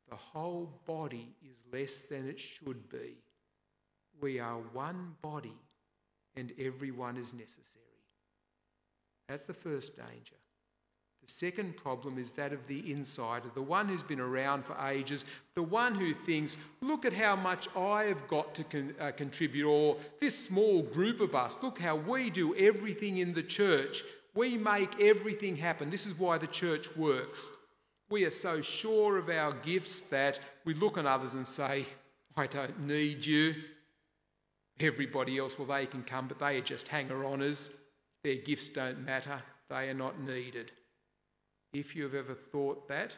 the 0.09 0.15
whole 0.15 0.71
body 0.85 1.35
is 1.43 1.55
less 1.71 2.01
than 2.01 2.27
it 2.27 2.39
should 2.39 2.89
be. 2.89 3.15
We 4.21 4.39
are 4.39 4.57
one 4.73 5.15
body 5.21 5.55
and 6.35 6.51
everyone 6.59 7.17
is 7.17 7.33
necessary. 7.33 7.83
That's 9.27 9.43
the 9.43 9.53
first 9.53 9.95
danger. 9.95 10.35
The 11.21 11.31
second 11.31 11.77
problem 11.77 12.17
is 12.17 12.31
that 12.33 12.53
of 12.53 12.65
the 12.67 12.91
insider, 12.91 13.49
the 13.53 13.61
one 13.61 13.87
who's 13.87 14.01
been 14.01 14.19
around 14.19 14.65
for 14.65 14.75
ages, 14.87 15.25
the 15.53 15.61
one 15.61 15.93
who 15.93 16.13
thinks, 16.13 16.57
look 16.81 17.05
at 17.05 17.13
how 17.13 17.35
much 17.35 17.67
I 17.75 18.05
have 18.05 18.27
got 18.27 18.55
to 18.55 18.63
con- 18.63 18.95
uh, 18.99 19.11
contribute, 19.11 19.69
or 19.69 19.97
this 20.19 20.37
small 20.37 20.81
group 20.81 21.19
of 21.19 21.35
us, 21.35 21.57
look 21.61 21.77
how 21.77 21.97
we 21.97 22.29
do 22.29 22.55
everything 22.55 23.17
in 23.17 23.33
the 23.33 23.43
church. 23.43 24.03
We 24.33 24.57
make 24.57 24.99
everything 25.01 25.55
happen. 25.55 25.89
This 25.89 26.05
is 26.05 26.17
why 26.17 26.37
the 26.37 26.47
church 26.47 26.95
works. 26.95 27.51
We 28.09 28.23
are 28.23 28.31
so 28.31 28.61
sure 28.61 29.17
of 29.17 29.29
our 29.29 29.51
gifts 29.51 30.01
that 30.09 30.39
we 30.65 30.73
look 30.73 30.97
on 30.97 31.05
others 31.05 31.35
and 31.35 31.47
say, 31.47 31.85
I 32.35 32.47
don't 32.47 32.87
need 32.87 33.25
you. 33.25 33.53
Everybody 34.79 35.37
else, 35.37 35.57
well, 35.59 35.67
they 35.67 35.85
can 35.85 36.03
come, 36.03 36.27
but 36.27 36.39
they 36.39 36.57
are 36.57 36.61
just 36.61 36.87
hanger 36.87 37.23
oners. 37.23 37.69
Their 38.23 38.35
gifts 38.35 38.69
don't 38.69 39.05
matter. 39.05 39.41
They 39.69 39.89
are 39.89 39.93
not 39.93 40.21
needed. 40.21 40.71
If 41.73 41.95
you 41.95 42.03
have 42.03 42.15
ever 42.15 42.33
thought 42.33 42.87
that, 42.87 43.13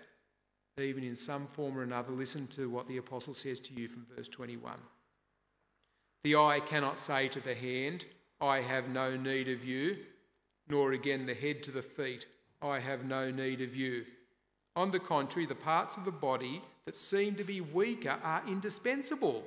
even 0.80 1.04
in 1.04 1.16
some 1.16 1.48
form 1.48 1.78
or 1.78 1.84
another, 1.84 2.12
listen 2.12 2.48
to 2.48 2.70
what 2.70 2.88
the 2.88 2.98
apostle 2.98 3.34
says 3.34 3.60
to 3.62 3.74
you 3.74 3.88
from 3.88 4.06
verse 4.16 4.28
21. 4.28 4.74
The 6.24 6.36
eye 6.36 6.62
cannot 6.66 7.00
say 7.00 7.28
to 7.30 7.40
the 7.40 7.56
hand, 7.56 8.06
I 8.40 8.62
have 8.62 8.90
no 8.90 9.16
need 9.16 9.48
of 9.48 9.64
you, 9.64 9.98
nor 10.68 10.94
again 10.94 11.26
the 11.26 11.34
head 11.34 11.64
to 11.64 11.72
the 11.72 11.82
feet, 11.82 12.26
I 12.62 12.80
have 12.80 13.06
no 13.06 13.32
need 13.32 13.62
of 13.62 13.76
you. 13.76 14.06
On 14.76 14.92
the 14.92 15.00
contrary, 15.00 15.46
the 15.46 15.56
parts 15.56 15.98
of 15.98 16.06
the 16.06 16.12
body 16.12 16.62
that 16.86 16.96
seem 16.96 17.36
to 17.36 17.44
be 17.44 17.62
weaker 17.62 18.18
are 18.24 18.44
indispensable. 18.48 19.44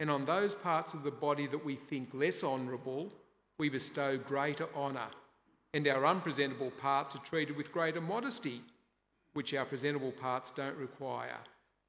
And 0.00 0.10
on 0.10 0.24
those 0.24 0.54
parts 0.54 0.94
of 0.94 1.02
the 1.02 1.10
body 1.10 1.46
that 1.46 1.64
we 1.64 1.76
think 1.76 2.12
less 2.12 2.42
honourable, 2.42 3.12
we 3.58 3.68
bestow 3.68 4.18
greater 4.18 4.68
honour 4.74 5.08
and 5.74 5.88
our 5.88 6.06
unpresentable 6.06 6.70
parts 6.70 7.16
are 7.16 7.24
treated 7.24 7.56
with 7.56 7.72
greater 7.72 8.00
modesty, 8.00 8.62
which 9.32 9.52
our 9.52 9.64
presentable 9.64 10.12
parts 10.12 10.52
don't 10.52 10.76
require. 10.76 11.38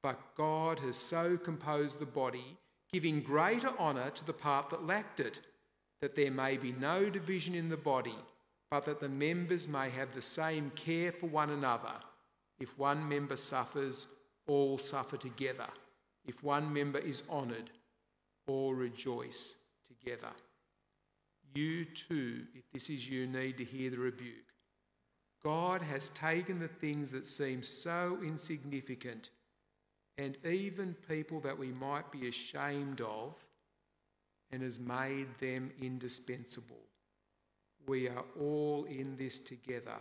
But 0.02 0.18
God 0.36 0.80
has 0.80 0.96
so 0.96 1.36
composed 1.36 2.00
the 2.00 2.04
body, 2.06 2.56
giving 2.92 3.22
greater 3.22 3.70
honour 3.78 4.10
to 4.10 4.24
the 4.26 4.32
part 4.32 4.70
that 4.70 4.84
lacked 4.84 5.20
it, 5.20 5.38
that 6.00 6.16
there 6.16 6.32
may 6.32 6.56
be 6.56 6.72
no 6.72 7.08
division 7.08 7.54
in 7.54 7.68
the 7.68 7.76
body, 7.76 8.18
but 8.72 8.84
that 8.86 8.98
the 8.98 9.08
members 9.08 9.68
may 9.68 9.88
have 9.90 10.12
the 10.12 10.20
same 10.20 10.72
care 10.74 11.12
for 11.12 11.28
one 11.28 11.50
another. 11.50 11.94
If 12.58 12.76
one 12.76 13.08
member 13.08 13.36
suffers, 13.36 14.08
all 14.48 14.78
suffer 14.78 15.16
together. 15.16 15.68
If 16.26 16.42
one 16.42 16.72
member 16.72 16.98
is 16.98 17.22
honoured, 17.30 17.70
all 18.46 18.74
rejoice 18.74 19.54
together. 19.86 20.32
You 21.54 21.84
too, 21.84 22.44
if 22.54 22.64
this 22.72 22.90
is 22.90 23.08
you, 23.08 23.26
need 23.26 23.56
to 23.58 23.64
hear 23.64 23.90
the 23.90 23.98
rebuke. 23.98 24.34
God 25.42 25.80
has 25.80 26.10
taken 26.10 26.58
the 26.58 26.68
things 26.68 27.10
that 27.12 27.26
seem 27.26 27.62
so 27.62 28.18
insignificant 28.22 29.30
and 30.18 30.36
even 30.44 30.94
people 31.08 31.40
that 31.40 31.58
we 31.58 31.72
might 31.72 32.10
be 32.10 32.28
ashamed 32.28 33.00
of 33.00 33.34
and 34.50 34.62
has 34.62 34.78
made 34.78 35.26
them 35.38 35.70
indispensable. 35.80 36.82
We 37.86 38.08
are 38.08 38.24
all 38.40 38.86
in 38.88 39.16
this 39.16 39.38
together. 39.38 39.98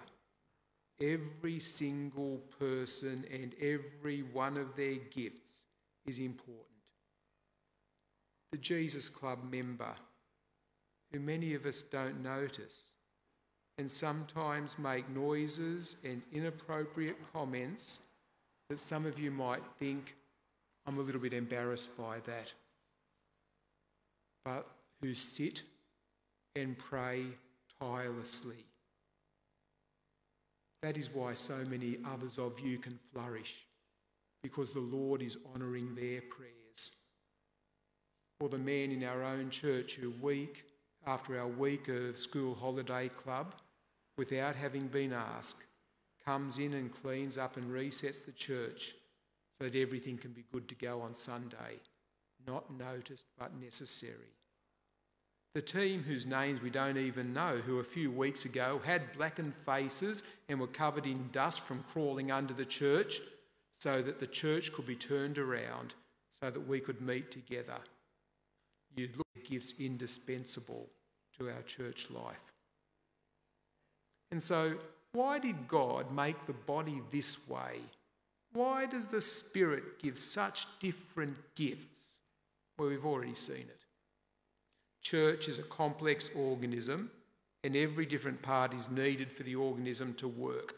Every 1.01 1.59
single 1.59 2.41
person 2.57 3.25
and 3.31 3.53
every 3.61 4.21
one 4.21 4.57
of 4.57 4.75
their 4.75 4.95
gifts 4.95 5.65
is 6.05 6.19
important. 6.19 6.74
The 8.55 8.61
Jesus 8.61 9.09
Club 9.09 9.39
member 9.51 9.93
who 11.11 11.19
many 11.19 11.55
of 11.55 11.65
us 11.65 11.81
don't 11.81 12.23
notice 12.23 12.85
and 13.77 13.91
sometimes 13.91 14.79
make 14.79 15.09
noises 15.09 15.97
and 16.05 16.21
inappropriate 16.31 17.17
comments 17.33 17.99
that 18.69 18.79
some 18.79 19.05
of 19.05 19.19
you 19.19 19.29
might 19.29 19.61
think, 19.77 20.15
I'm 20.85 20.99
a 20.99 21.01
little 21.01 21.19
bit 21.19 21.33
embarrassed 21.33 21.89
by 21.97 22.19
that, 22.27 22.53
but 24.45 24.65
who 25.01 25.13
sit 25.13 25.61
and 26.55 26.77
pray 26.77 27.25
tirelessly. 27.77 28.63
That 30.81 30.95
is 30.95 31.13
why 31.13 31.33
so 31.33 31.57
many 31.69 31.97
others 32.09 32.39
of 32.39 32.57
you 32.61 32.77
can 32.77 32.97
flourish, 33.11 33.67
because 34.43 34.71
the 34.71 34.79
Lord 34.79 35.21
is 35.21 35.37
honouring 35.53 35.93
their 35.93 36.21
prayers. 36.21 36.64
Or 38.39 38.49
the 38.49 38.57
man 38.57 38.91
in 38.91 39.03
our 39.03 39.23
own 39.23 39.49
church 39.49 39.93
who 39.93 40.11
week 40.21 40.65
after 41.07 41.39
our 41.39 41.47
week 41.47 41.87
of 41.87 42.17
school 42.17 42.55
holiday 42.55 43.09
club, 43.09 43.55
without 44.17 44.55
having 44.55 44.87
been 44.87 45.13
asked, 45.13 45.63
comes 46.25 46.57
in 46.57 46.73
and 46.73 46.93
cleans 47.01 47.37
up 47.37 47.57
and 47.57 47.71
resets 47.71 48.25
the 48.25 48.31
church 48.31 48.95
so 49.57 49.69
that 49.69 49.75
everything 49.75 50.17
can 50.17 50.31
be 50.31 50.43
good 50.51 50.67
to 50.67 50.75
go 50.75 51.01
on 51.01 51.15
Sunday. 51.15 51.79
Not 52.47 52.71
noticed, 52.77 53.27
but 53.37 53.55
necessary. 53.59 54.33
The 55.53 55.61
team 55.61 56.03
whose 56.03 56.25
names 56.25 56.61
we 56.61 56.69
don't 56.69 56.97
even 56.97 57.31
know, 57.33 57.61
who 57.65 57.79
a 57.79 57.83
few 57.83 58.11
weeks 58.11 58.43
ago 58.43 58.81
had 58.83 59.13
blackened 59.13 59.55
faces 59.65 60.21
and 60.49 60.59
were 60.59 60.67
covered 60.67 61.05
in 61.05 61.29
dust 61.31 61.61
from 61.61 61.85
crawling 61.93 62.29
under 62.31 62.53
the 62.53 62.65
church, 62.65 63.21
so 63.73 64.01
that 64.01 64.19
the 64.19 64.27
church 64.27 64.73
could 64.73 64.85
be 64.85 64.95
turned 64.95 65.37
around, 65.37 65.93
so 66.39 66.49
that 66.49 66.67
we 66.67 66.81
could 66.81 67.01
meet 67.01 67.31
together. 67.31 67.77
You 68.95 69.09
look 69.17 69.27
at 69.35 69.49
gifts 69.49 69.73
indispensable 69.79 70.87
to 71.37 71.49
our 71.49 71.61
church 71.63 72.09
life. 72.09 72.35
And 74.31 74.41
so, 74.41 74.75
why 75.11 75.39
did 75.39 75.67
God 75.67 76.11
make 76.11 76.45
the 76.45 76.53
body 76.53 77.01
this 77.11 77.37
way? 77.47 77.79
Why 78.53 78.85
does 78.85 79.07
the 79.07 79.21
Spirit 79.21 79.99
give 80.01 80.17
such 80.17 80.67
different 80.79 81.37
gifts? 81.55 82.01
Well, 82.77 82.89
we've 82.89 83.05
already 83.05 83.35
seen 83.35 83.57
it. 83.57 83.85
Church 85.01 85.47
is 85.47 85.59
a 85.59 85.63
complex 85.63 86.29
organism, 86.35 87.11
and 87.63 87.75
every 87.75 88.05
different 88.05 88.41
part 88.41 88.73
is 88.73 88.89
needed 88.89 89.31
for 89.31 89.43
the 89.43 89.55
organism 89.55 90.13
to 90.15 90.27
work. 90.27 90.75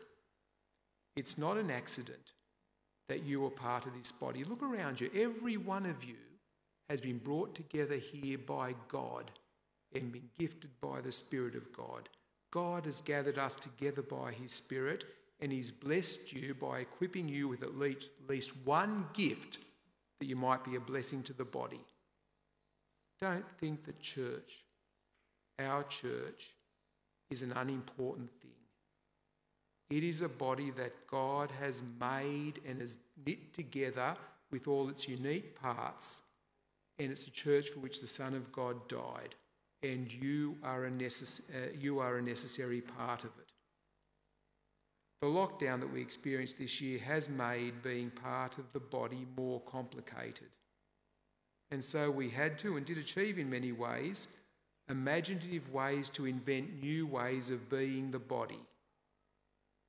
It's 1.15 1.37
not 1.37 1.57
an 1.57 1.71
accident 1.71 2.33
that 3.09 3.23
you 3.23 3.45
are 3.45 3.49
part 3.49 3.85
of 3.85 3.93
this 3.97 4.11
body. 4.11 4.43
Look 4.43 4.61
around 4.61 4.99
you. 4.99 5.09
Every 5.15 5.57
one 5.57 5.85
of 5.85 6.03
you 6.03 6.15
has 6.89 7.01
been 7.01 7.17
brought 7.17 7.53
together 7.55 7.95
here 7.95 8.37
by 8.37 8.73
God 8.87 9.31
and 9.93 10.11
been 10.11 10.29
gifted 10.37 10.69
by 10.81 11.01
the 11.01 11.11
Spirit 11.11 11.55
of 11.55 11.71
God. 11.73 12.09
God 12.51 12.85
has 12.85 13.01
gathered 13.01 13.37
us 13.37 13.55
together 13.55 14.01
by 14.01 14.31
His 14.31 14.51
Spirit 14.51 15.05
and 15.39 15.51
He's 15.51 15.71
blessed 15.71 16.33
you 16.33 16.55
by 16.55 16.79
equipping 16.79 17.27
you 17.27 17.47
with 17.47 17.63
at 17.63 17.77
least, 17.77 18.09
at 18.23 18.29
least 18.29 18.51
one 18.63 19.05
gift 19.13 19.59
that 20.19 20.25
you 20.25 20.35
might 20.35 20.63
be 20.63 20.75
a 20.75 20.79
blessing 20.79 21.21
to 21.23 21.33
the 21.33 21.45
body. 21.45 21.81
Don't 23.19 23.45
think 23.59 23.83
that 23.85 23.99
church, 23.99 24.63
our 25.59 25.83
church, 25.83 26.53
is 27.29 27.41
an 27.41 27.51
unimportant 27.51 28.29
thing. 28.41 28.51
It 29.89 30.03
is 30.03 30.21
a 30.21 30.29
body 30.29 30.71
that 30.71 31.07
God 31.07 31.51
has 31.59 31.81
made 31.99 32.59
and 32.67 32.81
has 32.81 32.97
knit 33.25 33.53
together 33.53 34.15
with 34.51 34.67
all 34.67 34.89
its 34.89 35.07
unique 35.07 35.59
parts, 35.59 36.21
and 36.99 37.11
it's 37.11 37.27
a 37.27 37.31
church 37.31 37.69
for 37.69 37.79
which 37.79 38.01
the 38.01 38.07
Son 38.07 38.33
of 38.33 38.51
God 38.51 38.87
died. 38.87 39.35
and 39.83 40.11
you 40.11 40.57
are 40.63 40.85
a, 40.85 40.89
necess- 40.89 41.41
uh, 41.53 41.71
you 41.79 41.99
are 41.99 42.17
a 42.17 42.21
necessary 42.21 42.81
part 42.81 43.23
of 43.23 43.29
it. 43.39 43.51
The 45.21 45.27
lockdown 45.27 45.79
that 45.81 45.93
we 45.93 46.01
experienced 46.01 46.57
this 46.57 46.81
year 46.81 46.99
has 46.99 47.29
made 47.29 47.83
being 47.83 48.09
part 48.09 48.57
of 48.57 48.65
the 48.73 48.79
body 48.79 49.25
more 49.37 49.61
complicated. 49.61 50.49
And 51.69 51.83
so 51.83 52.09
we 52.09 52.29
had 52.29 52.57
to 52.59 52.77
and 52.77 52.85
did 52.85 52.97
achieve 52.97 53.37
in 53.37 53.49
many 53.49 53.71
ways 53.71 54.27
imaginative 54.89 55.71
ways 55.73 56.09
to 56.09 56.25
invent 56.25 56.81
new 56.81 57.05
ways 57.05 57.49
of 57.49 57.69
being 57.69 58.09
the 58.09 58.19
body. 58.19 58.61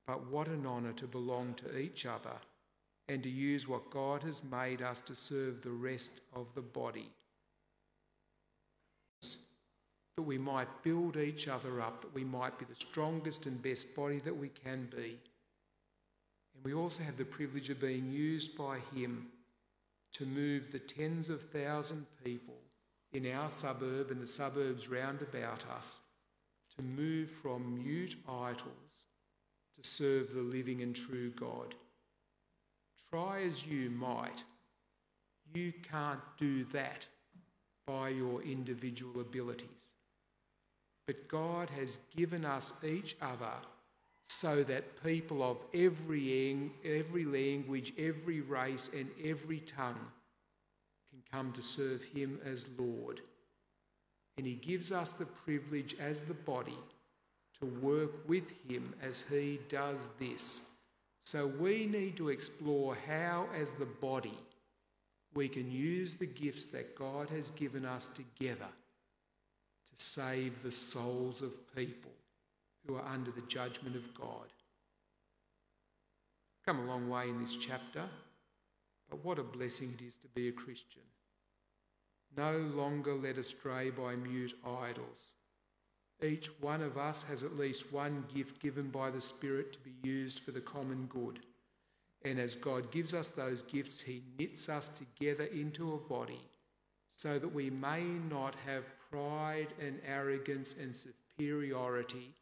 But 0.08 0.26
what 0.26 0.48
an 0.48 0.66
honour 0.66 0.92
to 0.94 1.06
belong 1.06 1.54
to 1.54 1.78
each 1.78 2.04
other 2.04 2.36
and 3.08 3.22
to 3.22 3.30
use 3.30 3.66
what 3.66 3.90
God 3.90 4.22
has 4.22 4.42
made 4.44 4.82
us 4.82 5.00
to 5.02 5.16
serve 5.16 5.62
the 5.62 5.70
rest 5.70 6.20
of 6.34 6.46
the 6.54 6.62
body. 6.62 7.10
That 10.16 10.22
we 10.22 10.36
might 10.36 10.82
build 10.82 11.16
each 11.16 11.48
other 11.48 11.80
up, 11.80 12.02
that 12.02 12.14
we 12.14 12.24
might 12.24 12.58
be 12.58 12.64
the 12.64 12.74
strongest 12.74 13.46
and 13.46 13.62
best 13.62 13.94
body 13.94 14.18
that 14.20 14.36
we 14.36 14.48
can 14.48 14.88
be. 14.94 15.18
And 16.54 16.64
we 16.64 16.74
also 16.74 17.02
have 17.02 17.16
the 17.16 17.24
privilege 17.24 17.70
of 17.70 17.80
being 17.80 18.10
used 18.10 18.56
by 18.56 18.78
Him 18.94 19.28
to 20.14 20.26
move 20.26 20.72
the 20.72 20.78
tens 20.78 21.28
of 21.28 21.42
thousand 21.50 22.04
people 22.24 22.56
in 23.12 23.30
our 23.32 23.48
suburb 23.48 24.10
and 24.10 24.20
the 24.20 24.26
suburbs 24.26 24.88
round 24.88 25.22
about 25.22 25.64
us 25.76 26.00
to 26.76 26.82
move 26.82 27.30
from 27.30 27.82
mute 27.82 28.16
idols 28.28 28.64
to 29.80 29.88
serve 29.88 30.34
the 30.34 30.42
living 30.42 30.82
and 30.82 30.94
true 30.94 31.30
God. 31.30 31.74
Try 33.12 33.42
as 33.42 33.66
you 33.66 33.90
might, 33.90 34.42
you 35.54 35.72
can't 35.90 36.20
do 36.38 36.64
that 36.72 37.06
by 37.86 38.10
your 38.10 38.42
individual 38.42 39.20
abilities. 39.20 39.94
But 41.06 41.26
God 41.26 41.70
has 41.70 41.98
given 42.14 42.44
us 42.44 42.74
each 42.84 43.16
other 43.22 43.54
so 44.28 44.62
that 44.64 45.02
people 45.02 45.42
of 45.42 45.56
every, 45.72 46.70
every 46.84 47.24
language, 47.24 47.94
every 47.98 48.42
race, 48.42 48.90
and 48.94 49.08
every 49.24 49.60
tongue 49.60 50.06
can 51.10 51.22
come 51.32 51.50
to 51.52 51.62
serve 51.62 52.02
Him 52.02 52.38
as 52.44 52.66
Lord. 52.78 53.22
And 54.36 54.46
He 54.46 54.54
gives 54.54 54.92
us 54.92 55.12
the 55.12 55.24
privilege 55.24 55.96
as 55.98 56.20
the 56.20 56.34
body 56.34 56.78
to 57.60 57.66
work 57.66 58.28
with 58.28 58.44
Him 58.68 58.94
as 59.02 59.24
He 59.30 59.60
does 59.70 60.10
this. 60.20 60.60
So 61.30 61.46
we 61.46 61.84
need 61.84 62.16
to 62.16 62.30
explore 62.30 62.96
how, 63.06 63.48
as 63.54 63.72
the 63.72 63.84
body, 63.84 64.38
we 65.34 65.46
can 65.46 65.70
use 65.70 66.14
the 66.14 66.24
gifts 66.24 66.64
that 66.68 66.96
God 66.96 67.28
has 67.28 67.50
given 67.50 67.84
us 67.84 68.08
together 68.14 68.64
to 68.64 69.92
save 70.02 70.62
the 70.62 70.72
souls 70.72 71.42
of 71.42 71.52
people 71.76 72.12
who 72.86 72.94
are 72.94 73.04
under 73.04 73.30
the 73.30 73.42
judgment 73.42 73.94
of 73.94 74.14
God. 74.14 74.46
Come 76.64 76.78
a 76.78 76.86
long 76.86 77.10
way 77.10 77.28
in 77.28 77.42
this 77.42 77.56
chapter, 77.56 78.04
but 79.10 79.22
what 79.22 79.38
a 79.38 79.42
blessing 79.42 79.94
it 80.00 80.02
is 80.06 80.16
to 80.16 80.28
be 80.28 80.48
a 80.48 80.52
Christian. 80.52 81.02
No 82.38 82.56
longer 82.56 83.14
led 83.14 83.36
astray 83.36 83.90
by 83.90 84.16
mute 84.16 84.54
idols. 84.64 85.32
Each 86.22 86.48
one 86.60 86.82
of 86.82 86.98
us 86.98 87.22
has 87.24 87.42
at 87.44 87.56
least 87.56 87.92
one 87.92 88.24
gift 88.34 88.60
given 88.60 88.88
by 88.88 89.10
the 89.10 89.20
Spirit 89.20 89.72
to 89.72 89.78
be 89.78 89.94
used 90.02 90.40
for 90.40 90.50
the 90.50 90.60
common 90.60 91.06
good. 91.06 91.40
And 92.24 92.40
as 92.40 92.56
God 92.56 92.90
gives 92.90 93.14
us 93.14 93.28
those 93.28 93.62
gifts, 93.62 94.00
He 94.00 94.22
knits 94.38 94.68
us 94.68 94.88
together 94.88 95.44
into 95.44 95.94
a 95.94 95.96
body 95.96 96.40
so 97.14 97.38
that 97.38 97.52
we 97.52 97.70
may 97.70 98.02
not 98.02 98.54
have 98.64 98.84
pride 99.10 99.68
and 99.80 100.00
arrogance 100.06 100.74
and 100.80 100.94
superiority, 100.94 102.32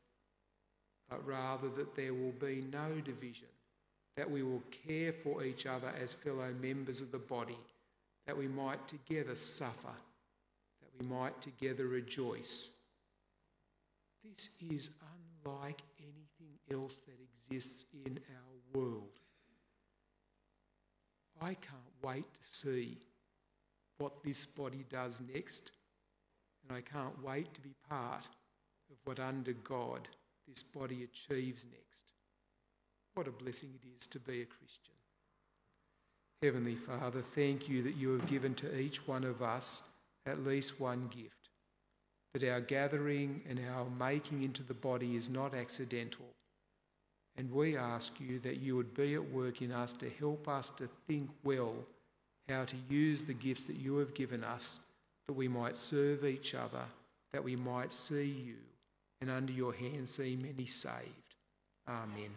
but 1.08 1.26
rather 1.26 1.68
that 1.70 1.94
there 1.94 2.12
will 2.12 2.32
be 2.32 2.64
no 2.72 3.00
division, 3.02 3.48
that 4.16 4.30
we 4.30 4.42
will 4.42 4.62
care 4.86 5.12
for 5.12 5.44
each 5.44 5.64
other 5.64 5.92
as 6.00 6.12
fellow 6.12 6.52
members 6.60 7.00
of 7.00 7.10
the 7.10 7.18
body, 7.18 7.58
that 8.26 8.36
we 8.36 8.48
might 8.48 8.86
together 8.86 9.36
suffer, 9.36 9.94
that 10.80 10.90
we 11.00 11.06
might 11.06 11.40
together 11.40 11.86
rejoice. 11.86 12.70
This 14.34 14.48
is 14.70 14.90
unlike 15.44 15.82
anything 15.98 16.58
else 16.72 16.98
that 17.06 17.16
exists 17.20 17.84
in 18.06 18.18
our 18.30 18.80
world. 18.80 19.20
I 21.40 21.54
can't 21.54 22.02
wait 22.02 22.24
to 22.34 22.40
see 22.42 22.98
what 23.98 24.22
this 24.24 24.46
body 24.46 24.84
does 24.90 25.20
next, 25.32 25.70
and 26.62 26.76
I 26.76 26.80
can't 26.80 27.22
wait 27.22 27.52
to 27.54 27.60
be 27.60 27.74
part 27.88 28.26
of 28.90 28.96
what 29.04 29.20
under 29.20 29.52
God 29.52 30.08
this 30.48 30.62
body 30.62 31.04
achieves 31.04 31.64
next. 31.64 32.12
What 33.14 33.28
a 33.28 33.32
blessing 33.32 33.70
it 33.74 33.86
is 33.98 34.06
to 34.08 34.18
be 34.18 34.42
a 34.42 34.46
Christian. 34.46 34.94
Heavenly 36.42 36.76
Father, 36.76 37.22
thank 37.22 37.68
you 37.68 37.82
that 37.82 37.96
you 37.96 38.12
have 38.12 38.26
given 38.26 38.54
to 38.56 38.78
each 38.78 39.06
one 39.06 39.24
of 39.24 39.42
us 39.42 39.82
at 40.26 40.44
least 40.44 40.80
one 40.80 41.08
gift, 41.08 41.45
that 42.32 42.44
our 42.44 42.60
gathering 42.60 43.42
and 43.48 43.60
our 43.74 43.86
making 43.98 44.42
into 44.42 44.62
the 44.62 44.74
body 44.74 45.16
is 45.16 45.28
not 45.28 45.54
accidental. 45.54 46.26
And 47.36 47.50
we 47.50 47.76
ask 47.76 48.18
you 48.18 48.38
that 48.40 48.60
you 48.60 48.76
would 48.76 48.94
be 48.94 49.14
at 49.14 49.30
work 49.32 49.62
in 49.62 49.72
us 49.72 49.92
to 49.94 50.10
help 50.18 50.48
us 50.48 50.70
to 50.76 50.88
think 51.06 51.28
well 51.44 51.74
how 52.48 52.64
to 52.64 52.76
use 52.88 53.22
the 53.24 53.34
gifts 53.34 53.64
that 53.64 53.76
you 53.76 53.96
have 53.96 54.14
given 54.14 54.44
us, 54.44 54.80
that 55.26 55.34
we 55.34 55.48
might 55.48 55.76
serve 55.76 56.24
each 56.24 56.54
other, 56.54 56.84
that 57.32 57.42
we 57.42 57.56
might 57.56 57.92
see 57.92 58.24
you 58.24 58.56
and 59.20 59.30
under 59.30 59.52
your 59.52 59.72
hand 59.72 60.08
see 60.08 60.36
many 60.36 60.66
saved. 60.66 61.34
Amen. 61.88 62.30